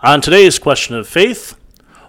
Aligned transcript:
On 0.00 0.20
today's 0.20 0.60
question 0.60 0.94
of 0.94 1.08
faith, 1.08 1.58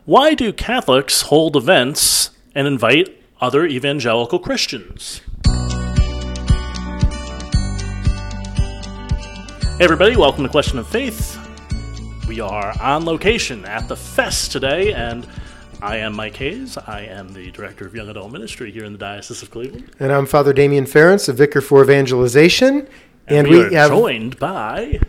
why 0.06 0.36
do 0.36 0.54
Catholics 0.54 1.24
hold 1.24 1.56
events 1.56 2.30
and 2.54 2.68
invite 2.68 3.20
other 3.42 3.66
evangelical 3.66 4.38
Christians? 4.38 5.22
Hey, 9.78 9.86
everybody, 9.86 10.16
welcome 10.16 10.44
to 10.44 10.50
Question 10.52 10.78
of 10.78 10.88
Faith. 10.88 11.40
We 12.28 12.40
are 12.40 12.80
on 12.80 13.06
location 13.06 13.66
at 13.66 13.88
the 13.88 13.96
Fest 13.96 14.52
today, 14.52 14.94
and 14.94 15.28
I 15.82 15.98
am 15.98 16.16
Mike 16.16 16.36
Hayes. 16.36 16.78
I 16.78 17.02
am 17.06 17.34
the 17.34 17.50
Director 17.50 17.88
of 17.88 17.96
Young 17.96 18.10
Adult 18.10 18.32
Ministry 18.32 18.70
here 18.70 18.84
in 18.84 18.92
the 18.92 19.00
Diocese 19.00 19.42
of 19.42 19.50
Cleveland. 19.50 19.96
And 20.00 20.12
I'm 20.12 20.28
Father 20.28 20.54
Damien 20.54 20.86
Ference, 20.86 21.28
a 21.28 21.34
vicar 21.34 21.60
for 21.60 21.82
evangelization. 21.82 22.88
And, 23.26 23.48
and 23.48 23.48
we, 23.48 23.58
we, 23.58 23.76
are 23.76 23.80
have 23.80 23.90
joined 23.90 24.38
by 24.38 25.00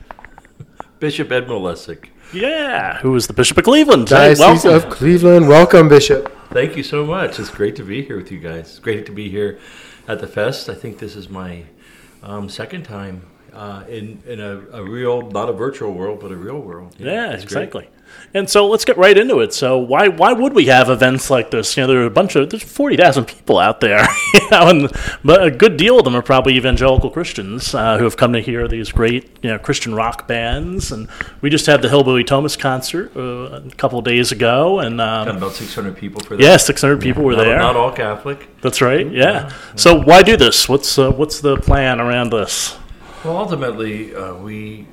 Bishop 0.98 1.30
Ed 1.30 1.46
Malesic. 1.46 2.08
Yeah, 2.32 2.98
who 2.98 3.14
is 3.16 3.26
the 3.26 3.32
Bishop 3.32 3.58
of 3.58 3.64
Cleveland. 3.64 4.06
Diocese 4.06 4.62
hey, 4.62 4.74
of 4.74 4.88
Cleveland. 4.88 5.48
Welcome, 5.48 5.88
Bishop. 5.88 6.32
Thank 6.50 6.76
you 6.76 6.82
so 6.82 7.04
much. 7.04 7.40
It's 7.40 7.50
great 7.50 7.74
to 7.76 7.82
be 7.82 8.02
here 8.02 8.16
with 8.16 8.30
you 8.30 8.38
guys. 8.38 8.70
It's 8.70 8.78
great 8.78 9.06
to 9.06 9.12
be 9.12 9.28
here 9.28 9.58
at 10.06 10.20
the 10.20 10.26
Fest. 10.26 10.68
I 10.68 10.74
think 10.74 10.98
this 10.98 11.16
is 11.16 11.28
my 11.28 11.64
um, 12.22 12.48
second 12.48 12.84
time 12.84 13.22
uh, 13.52 13.84
in 13.88 14.22
in 14.26 14.40
a, 14.40 14.60
a, 14.72 14.84
real, 14.84 15.22
not 15.30 15.48
a 15.48 15.52
virtual 15.52 15.92
world, 15.92 16.20
but 16.20 16.30
a 16.30 16.36
real 16.36 16.60
world. 16.60 16.94
yeah, 16.98 17.32
exactly. 17.32 17.88
Great. 17.88 17.99
And 18.32 18.48
so 18.48 18.68
let's 18.68 18.84
get 18.84 18.96
right 18.96 19.16
into 19.16 19.40
it. 19.40 19.52
So 19.52 19.78
why 19.78 20.08
why 20.08 20.32
would 20.32 20.54
we 20.54 20.66
have 20.66 20.88
events 20.88 21.30
like 21.30 21.50
this? 21.50 21.76
You 21.76 21.82
know, 21.82 21.86
there 21.88 22.02
are 22.02 22.06
a 22.06 22.10
bunch 22.10 22.36
of 22.36 22.50
there's 22.50 22.62
forty 22.62 22.96
thousand 22.96 23.24
people 23.24 23.58
out 23.58 23.80
there, 23.80 24.06
you 24.34 24.50
know, 24.50 24.68
and 24.68 24.92
but 25.24 25.42
a 25.42 25.50
good 25.50 25.76
deal 25.76 25.98
of 25.98 26.04
them 26.04 26.14
are 26.14 26.22
probably 26.22 26.56
evangelical 26.56 27.10
Christians 27.10 27.74
uh, 27.74 27.98
who 27.98 28.04
have 28.04 28.16
come 28.16 28.32
to 28.32 28.40
hear 28.40 28.68
these 28.68 28.92
great 28.92 29.28
you 29.42 29.50
know 29.50 29.58
Christian 29.58 29.94
rock 29.94 30.28
bands. 30.28 30.92
And 30.92 31.08
we 31.40 31.50
just 31.50 31.66
had 31.66 31.82
the 31.82 31.88
Hillbilly 31.88 32.22
Thomists 32.22 32.58
concert 32.58 33.16
uh, 33.16 33.62
a 33.66 33.70
couple 33.76 34.00
days 34.00 34.30
ago, 34.30 34.78
and 34.78 35.00
um, 35.00 35.36
about 35.36 35.52
six 35.52 35.74
hundred 35.74 35.96
people 35.96 36.20
for 36.22 36.36
that. 36.36 36.42
Yeah, 36.42 36.56
six 36.56 36.82
hundred 36.82 37.00
people 37.00 37.24
were 37.24 37.32
not, 37.32 37.44
there. 37.44 37.58
Not 37.58 37.76
all 37.76 37.92
Catholic. 37.92 38.48
That's 38.60 38.80
right. 38.80 39.10
Yeah. 39.10 39.48
yeah. 39.48 39.52
So 39.74 40.00
why 40.00 40.22
do 40.22 40.36
this? 40.36 40.68
What's 40.68 40.98
uh, 40.98 41.10
what's 41.10 41.40
the 41.40 41.56
plan 41.56 42.00
around 42.00 42.30
this? 42.30 42.76
Well, 43.24 43.36
ultimately, 43.36 44.14
uh, 44.14 44.34
we 44.34 44.86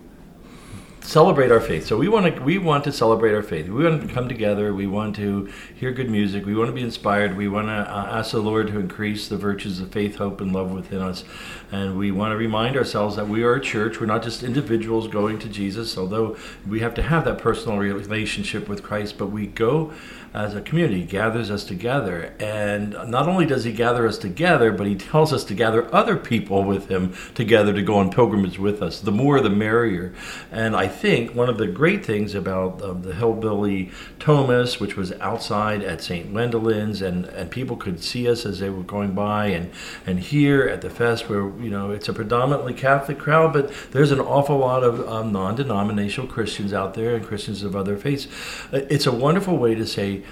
celebrate 1.07 1.51
our 1.51 1.61
faith. 1.61 1.87
So 1.87 1.95
we 1.95 2.09
want 2.09 2.35
to 2.35 2.41
we 2.41 2.57
want 2.57 2.83
to 2.83 2.91
celebrate 2.91 3.33
our 3.33 3.41
faith. 3.41 3.69
We 3.69 3.85
want 3.85 4.05
to 4.05 4.13
come 4.13 4.27
together. 4.27 4.73
We 4.73 4.87
want 4.87 5.15
to 5.15 5.49
hear 5.73 5.93
good 5.93 6.09
music. 6.09 6.45
We 6.45 6.53
want 6.53 6.67
to 6.67 6.73
be 6.73 6.81
inspired. 6.81 7.37
We 7.37 7.47
want 7.47 7.67
to 7.67 7.71
uh, 7.71 8.17
ask 8.19 8.31
the 8.31 8.41
Lord 8.41 8.67
to 8.67 8.79
increase 8.79 9.29
the 9.29 9.37
virtues 9.37 9.79
of 9.79 9.89
faith, 9.91 10.17
hope, 10.17 10.41
and 10.41 10.51
love 10.51 10.71
within 10.71 11.01
us. 11.01 11.23
And 11.71 11.97
we 11.97 12.11
want 12.11 12.33
to 12.33 12.37
remind 12.37 12.75
ourselves 12.75 13.15
that 13.15 13.29
we 13.29 13.43
are 13.43 13.55
a 13.55 13.61
church. 13.61 14.01
We're 14.01 14.05
not 14.05 14.21
just 14.21 14.43
individuals 14.43 15.07
going 15.07 15.39
to 15.39 15.47
Jesus, 15.47 15.97
although 15.97 16.35
we 16.67 16.81
have 16.81 16.93
to 16.95 17.01
have 17.01 17.23
that 17.23 17.37
personal 17.37 17.77
relationship 17.77 18.67
with 18.67 18.83
Christ. 18.83 19.17
But 19.17 19.27
we 19.27 19.47
go 19.47 19.93
as 20.33 20.55
a 20.55 20.61
community, 20.61 21.03
gathers 21.03 21.49
us 21.49 21.63
together. 21.63 22.33
And 22.39 22.91
not 23.07 23.27
only 23.27 23.45
does 23.45 23.63
he 23.63 23.71
gather 23.71 24.07
us 24.07 24.17
together, 24.17 24.71
but 24.71 24.87
he 24.87 24.95
tells 24.95 25.33
us 25.33 25.43
to 25.45 25.53
gather 25.53 25.93
other 25.93 26.15
people 26.15 26.63
with 26.63 26.89
him 26.89 27.13
together 27.35 27.73
to 27.73 27.81
go 27.81 27.95
on 27.95 28.11
pilgrimage 28.11 28.59
with 28.59 28.81
us. 28.81 28.99
The 28.99 29.11
more, 29.11 29.41
the 29.41 29.49
merrier. 29.49 30.13
And 30.51 30.75
I 30.75 30.87
think 30.87 31.33
one 31.35 31.49
of 31.49 31.57
the 31.57 31.67
great 31.67 32.05
things 32.05 32.35
about 32.35 32.81
um, 32.81 33.01
the 33.01 33.13
Hillbilly 33.13 33.91
Thomists, 34.19 34.79
which 34.79 34.95
was 34.95 35.11
outside 35.13 35.83
at 35.83 36.01
St. 36.01 36.31
Wendelin's, 36.31 37.01
and, 37.01 37.25
and 37.25 37.49
people 37.49 37.75
could 37.75 38.03
see 38.03 38.29
us 38.29 38.45
as 38.45 38.59
they 38.59 38.69
were 38.69 38.83
going 38.83 39.13
by, 39.13 39.47
and, 39.47 39.71
and 40.05 40.19
here 40.19 40.67
at 40.67 40.81
the 40.81 40.89
fest, 40.89 41.29
where 41.29 41.49
you 41.59 41.69
know 41.69 41.91
it's 41.91 42.09
a 42.09 42.13
predominantly 42.13 42.73
Catholic 42.73 43.17
crowd, 43.17 43.53
but 43.53 43.71
there's 43.91 44.11
an 44.11 44.19
awful 44.19 44.57
lot 44.57 44.83
of 44.83 45.07
um, 45.07 45.31
non-denominational 45.31 46.29
Christians 46.29 46.73
out 46.73 46.93
there 46.93 47.15
and 47.15 47.25
Christians 47.25 47.63
of 47.63 47.75
other 47.75 47.97
faiths. 47.97 48.27
It's 48.71 49.05
a 49.05 49.11
wonderful 49.11 49.57
way 49.57 49.75
to 49.75 49.85
say 49.85 50.23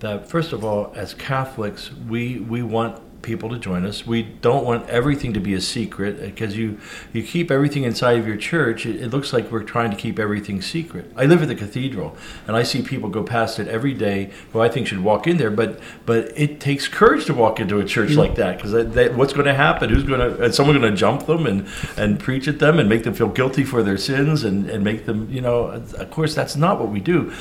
that 0.00 0.28
first 0.28 0.52
of 0.52 0.64
all, 0.64 0.92
as 0.94 1.14
Catholics, 1.14 1.92
we 1.92 2.38
we 2.38 2.62
want 2.62 3.00
people 3.24 3.48
to 3.48 3.58
join 3.58 3.84
us. 3.84 4.06
We 4.06 4.22
don't 4.22 4.64
want 4.64 4.88
everything 4.88 5.32
to 5.32 5.40
be 5.40 5.54
a 5.54 5.60
secret 5.60 6.20
uh, 6.20 6.26
because 6.26 6.56
you 6.56 6.78
you 7.12 7.24
keep 7.24 7.50
everything 7.50 7.82
inside 7.82 8.18
of 8.18 8.26
your 8.26 8.36
church. 8.36 8.86
It, 8.86 9.02
it, 9.02 9.08
looks 9.08 9.32
like 9.32 9.50
we're 9.50 9.64
trying 9.64 9.90
to 9.90 9.96
keep 9.96 10.18
everything 10.18 10.62
secret. 10.62 11.10
I 11.16 11.24
live 11.24 11.42
at 11.42 11.48
the 11.48 11.54
cathedral, 11.56 12.16
and 12.46 12.56
I 12.56 12.62
see 12.62 12.82
people 12.82 13.08
go 13.08 13.24
past 13.24 13.58
it 13.58 13.66
every 13.66 13.94
day 13.94 14.30
who 14.52 14.60
I 14.60 14.68
think 14.68 14.86
should 14.86 15.02
walk 15.02 15.26
in 15.26 15.38
there. 15.38 15.50
But 15.50 15.80
but 16.06 16.32
it 16.36 16.60
takes 16.60 16.86
courage 16.86 17.24
to 17.26 17.34
walk 17.34 17.58
into 17.58 17.80
a 17.80 17.84
church 17.84 18.10
mm-hmm. 18.10 18.20
like 18.20 18.34
that 18.36 18.56
because 18.58 18.72
what's 19.16 19.32
going 19.32 19.46
to 19.46 19.54
happen? 19.54 19.90
Who's 19.90 20.04
going 20.04 20.20
to? 20.20 20.42
Uh, 20.42 20.46
Is 20.46 20.56
someone 20.56 20.78
going 20.78 20.92
to 20.92 20.96
jump 20.96 21.26
them 21.26 21.46
and 21.46 21.66
and 21.96 22.20
preach 22.20 22.46
at 22.46 22.60
them 22.60 22.78
and 22.78 22.88
make 22.88 23.02
them 23.02 23.14
feel 23.14 23.28
guilty 23.28 23.64
for 23.64 23.82
their 23.82 23.98
sins 23.98 24.44
and 24.44 24.68
and 24.68 24.84
make 24.84 25.06
them 25.06 25.28
you 25.30 25.40
know? 25.40 25.66
Uh, 25.66 25.82
of 25.98 26.10
course, 26.10 26.34
that's 26.34 26.56
not 26.56 26.78
what 26.78 26.90
we 26.90 27.00
do 27.00 27.32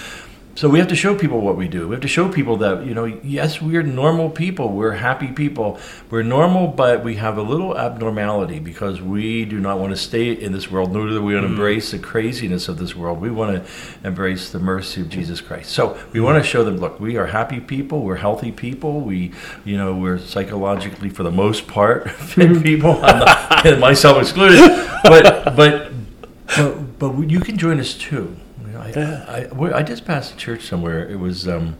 so 0.55 0.69
we 0.69 0.77
have 0.77 0.87
to 0.89 0.95
show 0.95 1.17
people 1.17 1.41
what 1.41 1.57
we 1.57 1.67
do. 1.67 1.87
We 1.87 1.95
have 1.95 2.01
to 2.03 2.07
show 2.07 2.29
people 2.29 2.57
that 2.57 2.85
you 2.85 2.93
know, 2.93 3.05
yes, 3.05 3.59
we're 3.59 3.81
normal 3.81 4.29
people. 4.29 4.69
We're 4.69 4.91
happy 4.91 5.27
people. 5.27 5.79
We're 6.11 6.21
normal, 6.21 6.67
but 6.67 7.03
we 7.03 7.15
have 7.15 7.39
a 7.39 7.41
little 7.41 7.75
abnormality 7.75 8.59
because 8.59 9.01
we 9.01 9.45
do 9.45 9.59
not 9.59 9.79
want 9.79 9.93
to 9.93 9.97
stay 9.97 10.31
in 10.31 10.51
this 10.51 10.69
world. 10.69 10.93
Nor 10.93 11.07
do 11.09 11.23
we 11.23 11.33
want 11.33 11.45
to 11.45 11.47
mm. 11.47 11.53
embrace 11.53 11.89
the 11.89 11.97
craziness 11.97 12.67
of 12.69 12.77
this 12.77 12.95
world. 12.95 13.19
We 13.19 13.31
want 13.31 13.65
to 13.65 14.07
embrace 14.07 14.51
the 14.51 14.59
mercy 14.59 15.01
of 15.01 15.09
Jesus 15.09 15.41
Christ. 15.41 15.71
So 15.71 15.97
we 16.11 16.19
want 16.19 16.43
to 16.43 16.47
show 16.47 16.63
them, 16.63 16.77
look, 16.77 16.99
we 16.99 17.17
are 17.17 17.25
happy 17.25 17.59
people. 17.59 18.03
We're 18.03 18.17
healthy 18.17 18.51
people. 18.51 19.01
We, 19.01 19.31
you 19.65 19.75
know, 19.75 19.95
we're 19.95 20.19
psychologically, 20.19 21.09
for 21.09 21.23
the 21.23 21.31
most 21.31 21.67
part, 21.67 22.11
fit 22.11 22.61
people. 22.61 22.99
Not, 23.01 23.79
myself 23.79 24.21
excluded. 24.21 24.59
But 25.03 25.55
but 25.55 25.91
but 26.45 26.99
but 26.99 27.29
you 27.29 27.39
can 27.39 27.57
join 27.57 27.79
us 27.79 27.95
too 27.95 28.35
I, 28.83 29.47
I, 29.51 29.77
I, 29.77 29.83
just 29.83 30.05
passed 30.05 30.33
a 30.33 30.37
church 30.37 30.67
somewhere. 30.67 31.07
It 31.09 31.19
was. 31.19 31.47
Um, 31.47 31.77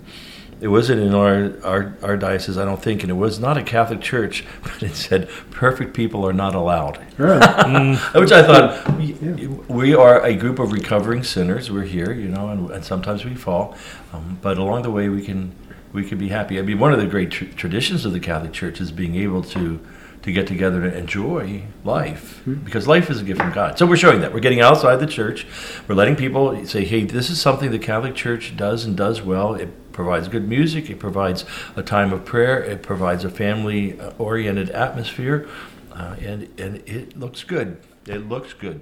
it 0.61 0.69
wasn't 0.69 1.01
in 1.01 1.13
our, 1.13 1.51
our, 1.65 1.93
our 2.01 2.15
diocese, 2.15 2.57
I 2.57 2.63
don't 2.63 2.81
think, 2.81 3.03
and 3.03 3.11
it 3.11 3.15
was 3.15 3.37
not 3.37 3.57
a 3.57 3.63
Catholic 3.63 3.99
church, 3.99 4.45
but 4.63 4.81
it 4.81 4.95
said 4.95 5.27
perfect 5.51 5.93
people 5.93 6.25
are 6.25 6.31
not 6.31 6.55
allowed. 6.55 7.05
mm. 7.17 7.97
Which 8.21 8.31
I 8.31 8.43
thought, 8.43 9.01
yeah. 9.01 9.47
we 9.67 9.93
are 9.93 10.23
a 10.23 10.33
group 10.35 10.59
of 10.59 10.71
recovering 10.71 11.23
sinners. 11.23 11.69
We're 11.69 11.83
here, 11.83 12.13
you 12.13 12.29
know, 12.29 12.47
and, 12.47 12.71
and 12.71 12.85
sometimes 12.85 13.25
we 13.25 13.35
fall, 13.35 13.75
um, 14.13 14.39
but 14.41 14.57
along 14.57 14.83
the 14.83 14.91
way 14.91 15.09
we 15.09 15.21
can 15.21 15.53
we 15.91 16.03
can 16.03 16.17
be 16.17 16.29
happy. 16.29 16.57
I 16.57 16.63
mean, 16.63 16.79
one 16.79 16.93
of 16.93 16.99
the 16.99 17.07
great 17.07 17.29
tr- 17.29 17.45
traditions 17.45 18.03
of 18.05 18.13
the 18.13 18.19
Catholic 18.19 18.51
Church 18.53 18.81
is 18.81 18.91
being 18.91 19.15
able 19.15 19.43
to 19.43 19.79
to 20.23 20.31
get 20.31 20.47
together 20.47 20.83
and 20.83 20.95
enjoy 20.95 21.63
life 21.83 22.39
hmm. 22.39 22.55
because 22.55 22.87
life 22.87 23.09
is 23.09 23.21
a 23.21 23.23
gift 23.23 23.41
from 23.41 23.51
God. 23.51 23.77
So 23.77 23.85
we're 23.85 23.97
showing 23.97 24.21
that. 24.21 24.33
We're 24.33 24.39
getting 24.39 24.61
outside 24.61 24.97
the 24.97 25.07
church. 25.07 25.45
We're 25.87 25.95
letting 25.95 26.15
people 26.15 26.65
say, 26.65 26.85
hey, 26.85 27.03
this 27.03 27.29
is 27.29 27.39
something 27.39 27.71
the 27.71 27.79
Catholic 27.79 28.15
Church 28.15 28.55
does 28.55 28.85
and 28.85 28.95
does 28.97 29.21
well. 29.21 29.53
It 29.53 29.91
provides 29.91 30.27
good 30.27 30.47
music, 30.47 30.89
it 30.89 30.99
provides 30.99 31.45
a 31.75 31.83
time 31.83 32.11
of 32.11 32.25
prayer, 32.25 32.63
it 32.63 32.81
provides 32.81 33.23
a 33.23 33.29
family 33.29 33.99
oriented 34.17 34.71
atmosphere, 34.71 35.47
uh, 35.91 36.15
and, 36.19 36.49
and 36.59 36.77
it 36.87 37.17
looks 37.17 37.43
good. 37.43 37.77
It 38.07 38.27
looks 38.27 38.53
good. 38.53 38.81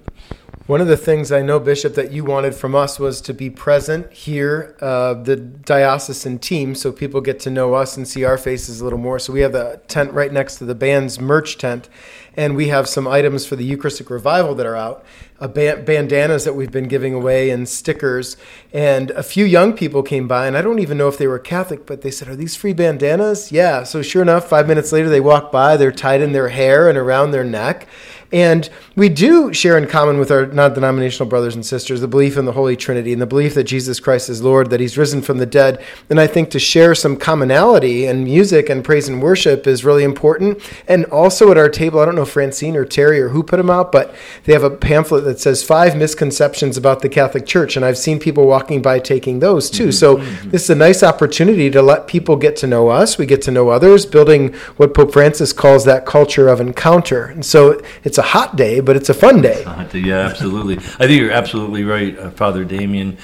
One 0.67 0.79
of 0.79 0.87
the 0.87 0.97
things 0.97 1.31
I 1.31 1.41
know, 1.41 1.59
Bishop, 1.59 1.95
that 1.95 2.11
you 2.11 2.23
wanted 2.23 2.55
from 2.55 2.75
us 2.75 2.99
was 2.99 3.19
to 3.21 3.33
be 3.33 3.49
present 3.49 4.11
here, 4.13 4.75
uh, 4.79 5.15
the 5.15 5.35
diocesan 5.35 6.39
team, 6.39 6.75
so 6.75 6.91
people 6.91 7.19
get 7.19 7.39
to 7.41 7.49
know 7.49 7.73
us 7.73 7.97
and 7.97 8.07
see 8.07 8.23
our 8.23 8.37
faces 8.37 8.79
a 8.79 8.83
little 8.83 8.99
more. 8.99 9.19
So 9.19 9.33
we 9.33 9.41
have 9.41 9.51
the 9.51 9.81
tent 9.87 10.13
right 10.13 10.31
next 10.31 10.57
to 10.57 10.65
the 10.65 10.75
band's 10.75 11.19
merch 11.19 11.57
tent, 11.57 11.89
and 12.37 12.55
we 12.55 12.69
have 12.69 12.87
some 12.87 13.07
items 13.07 13.45
for 13.45 13.55
the 13.55 13.65
Eucharistic 13.65 14.09
Revival 14.09 14.55
that 14.55 14.65
are 14.65 14.77
out, 14.77 15.03
uh, 15.39 15.47
bandanas 15.47 16.45
that 16.45 16.53
we've 16.53 16.71
been 16.71 16.87
giving 16.87 17.13
away, 17.13 17.49
and 17.49 17.67
stickers. 17.67 18.37
And 18.71 19.11
a 19.11 19.23
few 19.23 19.45
young 19.45 19.73
people 19.73 20.03
came 20.03 20.27
by, 20.27 20.47
and 20.47 20.55
I 20.55 20.61
don't 20.61 20.79
even 20.79 20.97
know 20.97 21.09
if 21.09 21.17
they 21.17 21.27
were 21.27 21.39
Catholic, 21.39 21.85
but 21.85 22.01
they 22.01 22.11
said, 22.11 22.29
"Are 22.29 22.35
these 22.35 22.55
free 22.55 22.73
bandanas?" 22.73 23.51
Yeah. 23.51 23.83
So 23.83 24.01
sure 24.01 24.21
enough, 24.21 24.47
five 24.47 24.67
minutes 24.67 24.91
later, 24.91 25.09
they 25.09 25.21
walk 25.21 25.51
by. 25.51 25.75
They're 25.75 25.91
tied 25.91 26.21
in 26.21 26.31
their 26.31 26.49
hair 26.49 26.87
and 26.87 26.97
around 26.97 27.31
their 27.31 27.43
neck 27.43 27.87
and 28.31 28.69
we 28.95 29.09
do 29.09 29.51
share 29.53 29.77
in 29.77 29.87
common 29.87 30.17
with 30.17 30.31
our 30.31 30.45
non 30.45 30.73
denominational 30.73 31.29
brothers 31.29 31.55
and 31.55 31.65
sisters 31.65 32.01
the 32.01 32.07
belief 32.07 32.37
in 32.37 32.45
the 32.45 32.53
Holy 32.53 32.75
Trinity 32.75 33.11
and 33.11 33.21
the 33.21 33.25
belief 33.25 33.53
that 33.55 33.65
Jesus 33.65 33.99
Christ 33.99 34.29
is 34.29 34.41
Lord, 34.41 34.69
that 34.69 34.79
He's 34.79 34.97
risen 34.97 35.21
from 35.21 35.37
the 35.37 35.45
dead. 35.45 35.83
And 36.09 36.19
I 36.19 36.27
think 36.27 36.49
to 36.51 36.59
share 36.59 36.95
some 36.95 37.17
commonality 37.17 38.05
in 38.05 38.23
music 38.23 38.69
and 38.69 38.83
praise 38.83 39.09
and 39.09 39.21
worship 39.21 39.67
is 39.67 39.83
really 39.83 40.03
important. 40.03 40.61
And 40.87 41.05
also 41.05 41.51
at 41.51 41.57
our 41.57 41.69
table, 41.69 41.99
I 41.99 42.05
don't 42.05 42.15
know 42.15 42.25
Francine 42.25 42.75
or 42.75 42.85
Terry 42.85 43.21
or 43.21 43.29
who 43.29 43.43
put 43.43 43.57
them 43.57 43.69
out, 43.69 43.91
but 43.91 44.15
they 44.45 44.53
have 44.53 44.63
a 44.63 44.69
pamphlet 44.69 45.25
that 45.25 45.39
says 45.39 45.63
five 45.63 45.97
misconceptions 45.97 46.77
about 46.77 47.01
the 47.01 47.09
Catholic 47.09 47.45
Church. 47.45 47.75
And 47.75 47.83
I've 47.83 47.97
seen 47.97 48.19
people 48.19 48.47
walking 48.47 48.81
by 48.81 48.99
taking 48.99 49.39
those 49.39 49.69
too. 49.69 49.83
Mm-hmm. 49.83 49.91
So 49.91 50.17
mm-hmm. 50.17 50.49
this 50.51 50.63
is 50.63 50.69
a 50.69 50.75
nice 50.75 51.03
opportunity 51.03 51.69
to 51.69 51.81
let 51.81 52.07
people 52.07 52.37
get 52.37 52.55
to 52.57 52.67
know 52.67 52.89
us. 52.89 53.17
We 53.17 53.25
get 53.25 53.41
to 53.43 53.51
know 53.51 53.69
others, 53.69 54.05
building 54.05 54.53
what 54.77 54.93
Pope 54.93 55.11
Francis 55.11 55.51
calls 55.51 55.83
that 55.85 56.05
culture 56.05 56.47
of 56.47 56.61
encounter. 56.61 57.25
And 57.25 57.45
so 57.45 57.81
it's 58.03 58.20
a 58.21 58.23
hot 58.23 58.55
day, 58.55 58.79
but 58.79 58.95
it's 58.95 59.09
a 59.09 59.13
fun 59.13 59.41
day. 59.41 59.65
Yeah, 59.93 60.19
absolutely. 60.19 60.77
I 60.77 61.07
think 61.07 61.19
you're 61.19 61.31
absolutely 61.31 61.83
right, 61.83 62.17
uh, 62.17 62.29
Father 62.31 62.63
Damien. 62.63 63.17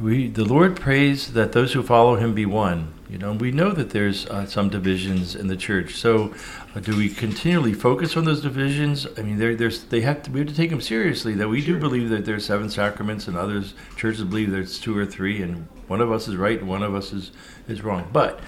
We, 0.00 0.28
the 0.28 0.44
Lord 0.44 0.80
prays 0.80 1.32
that 1.32 1.52
those 1.52 1.72
who 1.72 1.82
follow 1.82 2.16
him 2.16 2.34
be 2.34 2.46
one. 2.46 2.94
You 3.10 3.18
know, 3.18 3.32
we 3.32 3.50
know 3.50 3.72
that 3.72 3.90
there's 3.90 4.26
uh, 4.26 4.46
some 4.46 4.68
divisions 4.68 5.34
in 5.34 5.48
the 5.48 5.56
church. 5.56 5.96
So, 5.96 6.34
uh, 6.74 6.80
do 6.80 6.96
we 6.96 7.08
continually 7.08 7.74
focus 7.74 8.16
on 8.16 8.24
those 8.24 8.40
divisions? 8.40 9.06
I 9.18 9.22
mean, 9.22 9.38
there, 9.38 9.54
there's 9.54 9.84
they 9.84 10.02
have 10.02 10.22
to 10.24 10.30
we 10.30 10.40
have 10.40 10.48
to 10.48 10.54
take 10.54 10.70
them 10.70 10.80
seriously. 10.80 11.34
That 11.34 11.48
we 11.48 11.64
do 11.64 11.78
believe 11.78 12.10
that 12.10 12.24
there's 12.24 12.46
seven 12.46 12.70
sacraments, 12.70 13.28
and 13.28 13.36
others 13.36 13.74
churches 13.96 14.24
believe 14.24 14.50
there's 14.50 14.78
two 14.78 14.96
or 14.96 15.04
three, 15.04 15.42
and 15.42 15.66
one 15.88 16.00
of 16.00 16.12
us 16.12 16.28
is 16.28 16.36
right 16.36 16.58
and 16.58 16.68
one 16.68 16.82
of 16.82 16.94
us 16.94 17.12
is 17.12 17.32
is 17.66 17.82
wrong. 17.82 18.08
But 18.12 18.40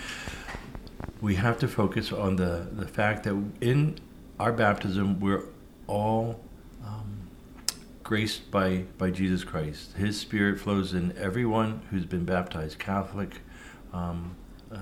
we 1.20 1.34
have 1.36 1.58
to 1.58 1.68
focus 1.68 2.12
on 2.12 2.36
the 2.36 2.68
the 2.72 2.86
fact 2.86 3.24
that 3.24 3.34
in 3.60 3.98
our 4.38 4.52
baptism 4.52 5.20
we're 5.20 5.44
all 5.90 6.40
um, 6.86 7.28
graced 8.02 8.50
by 8.50 8.84
by 8.96 9.10
Jesus 9.10 9.44
Christ. 9.44 9.96
His 9.96 10.18
Spirit 10.18 10.58
flows 10.60 10.94
in 10.94 11.16
everyone 11.18 11.82
who's 11.90 12.06
been 12.06 12.24
baptized, 12.24 12.78
Catholic. 12.78 13.40
Um, 13.92 14.36
uh, 14.72 14.78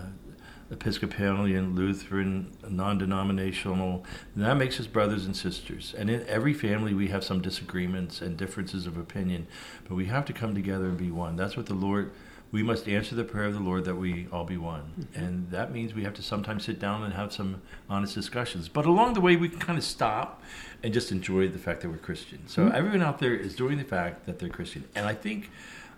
Episcopalian, 0.70 1.74
Lutheran, 1.74 2.52
non-denominational. 2.68 4.04
that 4.36 4.58
makes 4.58 4.78
us 4.78 4.86
brothers 4.86 5.24
and 5.24 5.34
sisters. 5.34 5.94
And 5.96 6.10
in 6.10 6.26
every 6.26 6.52
family, 6.52 6.92
we 6.92 7.08
have 7.08 7.24
some 7.24 7.40
disagreements 7.40 8.20
and 8.20 8.36
differences 8.36 8.86
of 8.86 8.98
opinion, 8.98 9.46
but 9.88 9.94
we 9.94 10.04
have 10.06 10.26
to 10.26 10.34
come 10.34 10.54
together 10.54 10.84
and 10.84 10.98
be 10.98 11.10
one. 11.10 11.36
That's 11.36 11.56
what 11.56 11.64
the 11.66 11.74
Lord. 11.74 12.12
We 12.50 12.62
must 12.62 12.88
answer 12.88 13.14
the 13.14 13.24
prayer 13.24 13.44
of 13.44 13.54
the 13.54 13.60
Lord 13.60 13.84
that 13.84 13.96
we 13.96 14.26
all 14.32 14.44
be 14.44 14.56
one, 14.56 14.92
mm-hmm. 14.98 15.22
and 15.22 15.50
that 15.50 15.72
means 15.72 15.94
we 15.94 16.04
have 16.04 16.14
to 16.14 16.22
sometimes 16.22 16.64
sit 16.64 16.78
down 16.78 17.02
and 17.04 17.12
have 17.12 17.32
some 17.32 17.60
honest 17.90 18.14
discussions. 18.14 18.68
But 18.68 18.86
along 18.86 19.14
the 19.14 19.20
way, 19.20 19.36
we 19.36 19.50
can 19.50 19.58
kind 19.58 19.78
of 19.78 19.84
stop 19.84 20.42
and 20.82 20.94
just 20.94 21.12
enjoy 21.12 21.48
the 21.48 21.58
fact 21.58 21.82
that 21.82 21.90
we're 21.90 21.98
Christian. 21.98 22.48
So 22.48 22.62
mm-hmm. 22.62 22.74
everyone 22.74 23.02
out 23.02 23.18
there 23.18 23.34
is 23.34 23.54
doing 23.54 23.76
the 23.76 23.84
fact 23.84 24.24
that 24.26 24.38
they're 24.38 24.48
Christian, 24.48 24.84
and 24.94 25.06
I 25.06 25.14
think 25.14 25.50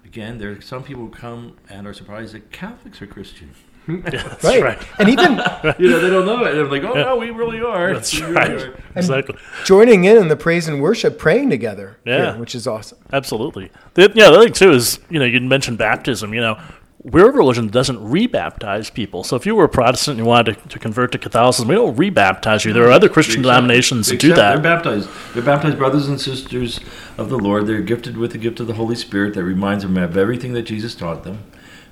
again, 0.05 0.38
there 0.38 0.52
are 0.52 0.61
some 0.61 0.82
people 0.82 1.05
who 1.05 1.11
come 1.11 1.56
and 1.69 1.87
are 1.87 1.94
surprised 1.94 2.35
that 2.35 2.50
Catholics 2.50 3.00
are 3.03 3.06
Christian. 3.06 3.55
That's 3.87 4.44
right. 4.44 4.62
right. 4.62 4.87
And 4.99 5.09
even 5.09 5.32
you 5.79 5.91
know 5.91 6.00
they 6.00 6.11
don't 6.11 6.27
know 6.27 6.44
it. 6.44 6.53
They're 6.53 6.67
like, 6.67 6.85
oh 6.85 6.94
no, 6.94 7.17
we 7.17 7.31
really 7.31 7.61
are. 7.61 7.94
That's 7.94 8.19
we 8.21 8.27
right. 8.27 8.50
Really 8.50 8.73
exactly. 8.94 9.37
Joining 9.65 10.05
in 10.05 10.17
in 10.17 10.29
the 10.29 10.37
praise 10.37 10.69
and 10.69 10.81
worship, 10.81 11.19
praying 11.19 11.50
together. 11.50 11.99
Yeah, 12.05 12.32
here, 12.32 12.41
which 12.41 12.55
is 12.55 12.67
awesome. 12.67 12.99
Absolutely. 13.12 13.71
The, 13.94 14.12
yeah, 14.15 14.31
the 14.31 14.37
other 14.37 14.44
thing 14.44 14.53
too 14.53 14.73
is 14.73 15.00
you 15.09 15.19
know 15.19 15.25
you 15.25 15.41
mentioned 15.41 15.79
baptism. 15.79 16.35
You 16.35 16.41
know, 16.41 16.61
we're 17.03 17.31
a 17.31 17.32
religion 17.32 17.67
that 17.67 17.73
doesn't 17.73 17.99
rebaptize 17.99 18.93
people. 18.93 19.25
So 19.25 19.35
if 19.37 19.47
you 19.47 19.55
were 19.55 19.65
a 19.65 19.69
Protestant 19.69 20.19
and 20.19 20.27
you 20.27 20.29
wanted 20.29 20.59
to, 20.62 20.69
to 20.69 20.79
convert 20.79 21.12
to 21.12 21.19
Catholicism, 21.19 21.69
we 21.69 21.75
don't 21.75 21.97
rebaptize 21.97 22.65
you. 22.65 22.73
There 22.73 22.85
are 22.85 22.93
other 22.93 23.06
mm-hmm. 23.06 23.15
Christian 23.15 23.43
denominations 23.43 24.09
that 24.09 24.21
do 24.21 24.35
that. 24.35 24.55
They're 24.55 24.77
baptized. 24.77 25.09
They're 25.32 25.43
baptized 25.43 25.79
brothers 25.79 26.09
and 26.09 26.21
sisters 26.21 26.81
of 27.17 27.31
the 27.31 27.38
Lord. 27.38 27.67
They're 27.67 27.81
gifted 27.81 28.19
with 28.19 28.32
the 28.32 28.38
gift 28.38 28.61
of 28.61 28.67
the 28.67 28.75
Holy 28.75 28.97
Spirit 28.97 29.35
that 29.35 29.44
reminds 29.44 29.82
them 29.82 29.97
of 29.97 30.17
everything 30.17 30.53
that 30.53 30.62
Jesus 30.62 30.94
taught 30.94 31.25
them 31.25 31.44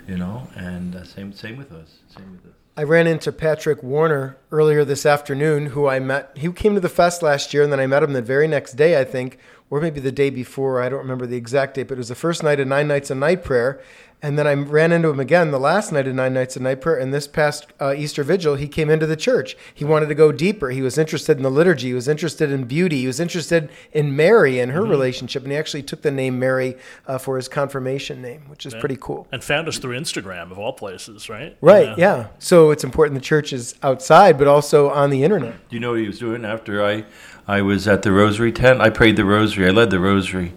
you 0.09 0.17
know, 0.17 0.49
and 0.57 0.97
uh, 0.97 1.05
same 1.05 1.33
same 1.33 1.57
with 1.57 1.71
us. 1.71 1.99
Same 2.09 2.33
with 2.33 2.47
us. 2.47 2.57
I 2.77 2.85
ran 2.85 3.07
into 3.09 3.33
Patrick 3.33 3.83
Warner 3.83 4.39
earlier 4.53 4.85
this 4.85 5.05
afternoon, 5.05 5.67
who 5.67 5.89
I 5.89 5.99
met. 5.99 6.31
He 6.37 6.51
came 6.53 6.75
to 6.75 6.81
the 6.81 6.89
fest 6.89 7.23
last 7.23 7.53
year, 7.53 7.65
and 7.65 7.73
then 7.73 7.81
I 7.81 7.87
met 7.87 8.03
him 8.05 8.13
the 8.13 8.23
very 8.23 8.47
next 8.47 8.75
day, 8.75 9.01
I 9.01 9.05
think, 9.05 9.39
or 9.69 9.81
maybe 9.81 10.01
the 10.01 10.13
day 10.13 10.31
before. 10.31 10.81
I 10.81 10.89
don't 10.89 11.01
remember 11.01 11.27
the 11.27 11.37
exact 11.37 11.75
date, 11.75 11.89
but 11.89 11.95
it 11.95 11.99
was 11.99 12.09
the 12.09 12.15
first 12.15 12.43
night 12.43 12.61
of 12.61 12.69
Nine 12.69 12.89
Nights 12.89 13.11
a 13.11 13.17
Night 13.17 13.43
Prayer. 13.43 13.83
And 14.21 14.37
then 14.37 14.49
I 14.49 14.55
ran 14.55 14.91
into 14.91 15.09
him 15.09 15.21
again 15.21 15.53
the 15.53 15.61
last 15.61 15.93
night 15.93 16.09
of 16.09 16.15
Nine 16.15 16.35
Nights 16.35 16.57
of 16.57 16.63
Night 16.63 16.81
Prayer. 16.81 16.99
And 16.99 17.15
this 17.15 17.29
past 17.29 17.67
uh, 17.79 17.95
Easter 17.97 18.25
Vigil, 18.25 18.57
he 18.57 18.67
came 18.67 18.91
into 18.91 19.07
the 19.07 19.17
church. 19.17 19.57
He 19.73 19.85
wanted 19.85 20.09
to 20.09 20.15
go 20.17 20.33
deeper. 20.33 20.71
He 20.71 20.83
was 20.83 20.99
interested 20.99 21.37
in 21.37 21.45
the 21.45 21.51
liturgy. 21.51 21.89
He 21.89 21.95
was 21.95 22.09
interested 22.09 22.51
in 22.51 22.65
beauty. 22.65 23.01
He 23.03 23.07
was 23.07 23.21
interested 23.21 23.71
in 23.93 24.17
Mary 24.17 24.59
and 24.59 24.73
her 24.73 24.81
mm-hmm. 24.81 24.91
relationship. 24.91 25.45
And 25.45 25.53
he 25.53 25.59
actually 25.59 25.85
took 25.85 26.03
the 26.03 26.11
name 26.11 26.37
Mary 26.37 26.77
uh, 27.07 27.19
for 27.19 27.37
his 27.37 27.49
confirmation 27.49 28.21
name, 28.21 28.43
which 28.49 28.67
is 28.67 28.75
yeah. 28.75 28.81
pretty 28.81 28.97
cool. 29.01 29.29
And 29.31 29.43
found 29.43 29.69
us 29.69 29.79
through 29.79 29.97
Instagram, 29.97 30.51
of 30.51 30.59
all 30.59 30.73
places, 30.73 31.29
right? 31.29 31.57
Right, 31.61 31.97
yeah. 31.97 32.17
yeah. 32.17 32.29
So 32.41 32.73
it's 32.73 32.83
important 32.83 33.15
the 33.15 33.25
church 33.25 33.53
is 33.53 33.77
outside, 33.85 34.37
but 34.37 34.49
also 34.49 34.91
on 34.91 35.11
the 35.11 35.23
internet. 35.23 35.69
Do 35.69 35.77
you 35.77 35.81
know 35.81 35.91
what 35.91 36.01
he 36.01 36.09
was 36.09 36.19
doing 36.19 36.45
after 36.45 36.85
I, 36.85 37.05
I 37.47 37.63
was 37.63 37.87
at 37.87 38.03
the 38.03 38.11
Rosary 38.11 38.51
tent? 38.51 38.81
I 38.81 38.91
prayed 38.91 39.15
the 39.15 39.25
Rosary. 39.25 39.69
I 39.69 39.71
led 39.71 39.91
the 39.91 40.01
Rosary 40.01 40.55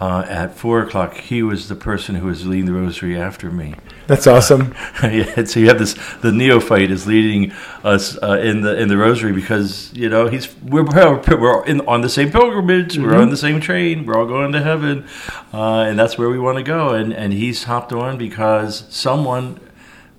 uh, 0.00 0.24
at 0.28 0.54
four 0.54 0.80
o'clock, 0.80 1.14
he 1.16 1.42
was 1.42 1.68
the 1.68 1.74
person 1.74 2.14
who 2.14 2.26
was 2.26 2.46
leading 2.46 2.66
the 2.66 2.72
rosary 2.72 3.18
after 3.18 3.50
me. 3.50 3.74
That's 4.06 4.26
awesome. 4.26 4.74
yeah, 5.02 5.44
so 5.44 5.60
you 5.60 5.66
have 5.68 5.78
this. 5.78 5.94
The 6.22 6.32
neophyte 6.32 6.90
is 6.90 7.06
leading 7.06 7.52
us 7.82 8.16
uh, 8.22 8.38
in 8.38 8.62
the 8.62 8.78
in 8.78 8.88
the 8.88 8.96
rosary 8.96 9.32
because 9.32 9.92
you 9.94 10.08
know 10.08 10.28
he's 10.28 10.54
we're 10.62 10.84
we're 10.84 11.66
in, 11.66 11.80
on 11.82 12.00
the 12.02 12.08
same 12.08 12.30
pilgrimage. 12.30 12.94
Mm-hmm. 12.94 13.04
We're 13.04 13.16
on 13.16 13.30
the 13.30 13.36
same 13.36 13.60
train. 13.60 14.06
We're 14.06 14.16
all 14.16 14.26
going 14.26 14.52
to 14.52 14.62
heaven, 14.62 15.06
uh, 15.52 15.80
and 15.80 15.98
that's 15.98 16.16
where 16.16 16.30
we 16.30 16.38
want 16.38 16.58
to 16.58 16.64
go. 16.64 16.90
And 16.90 17.12
and 17.12 17.32
he's 17.32 17.64
hopped 17.64 17.92
on 17.92 18.16
because 18.16 18.84
someone 18.88 19.60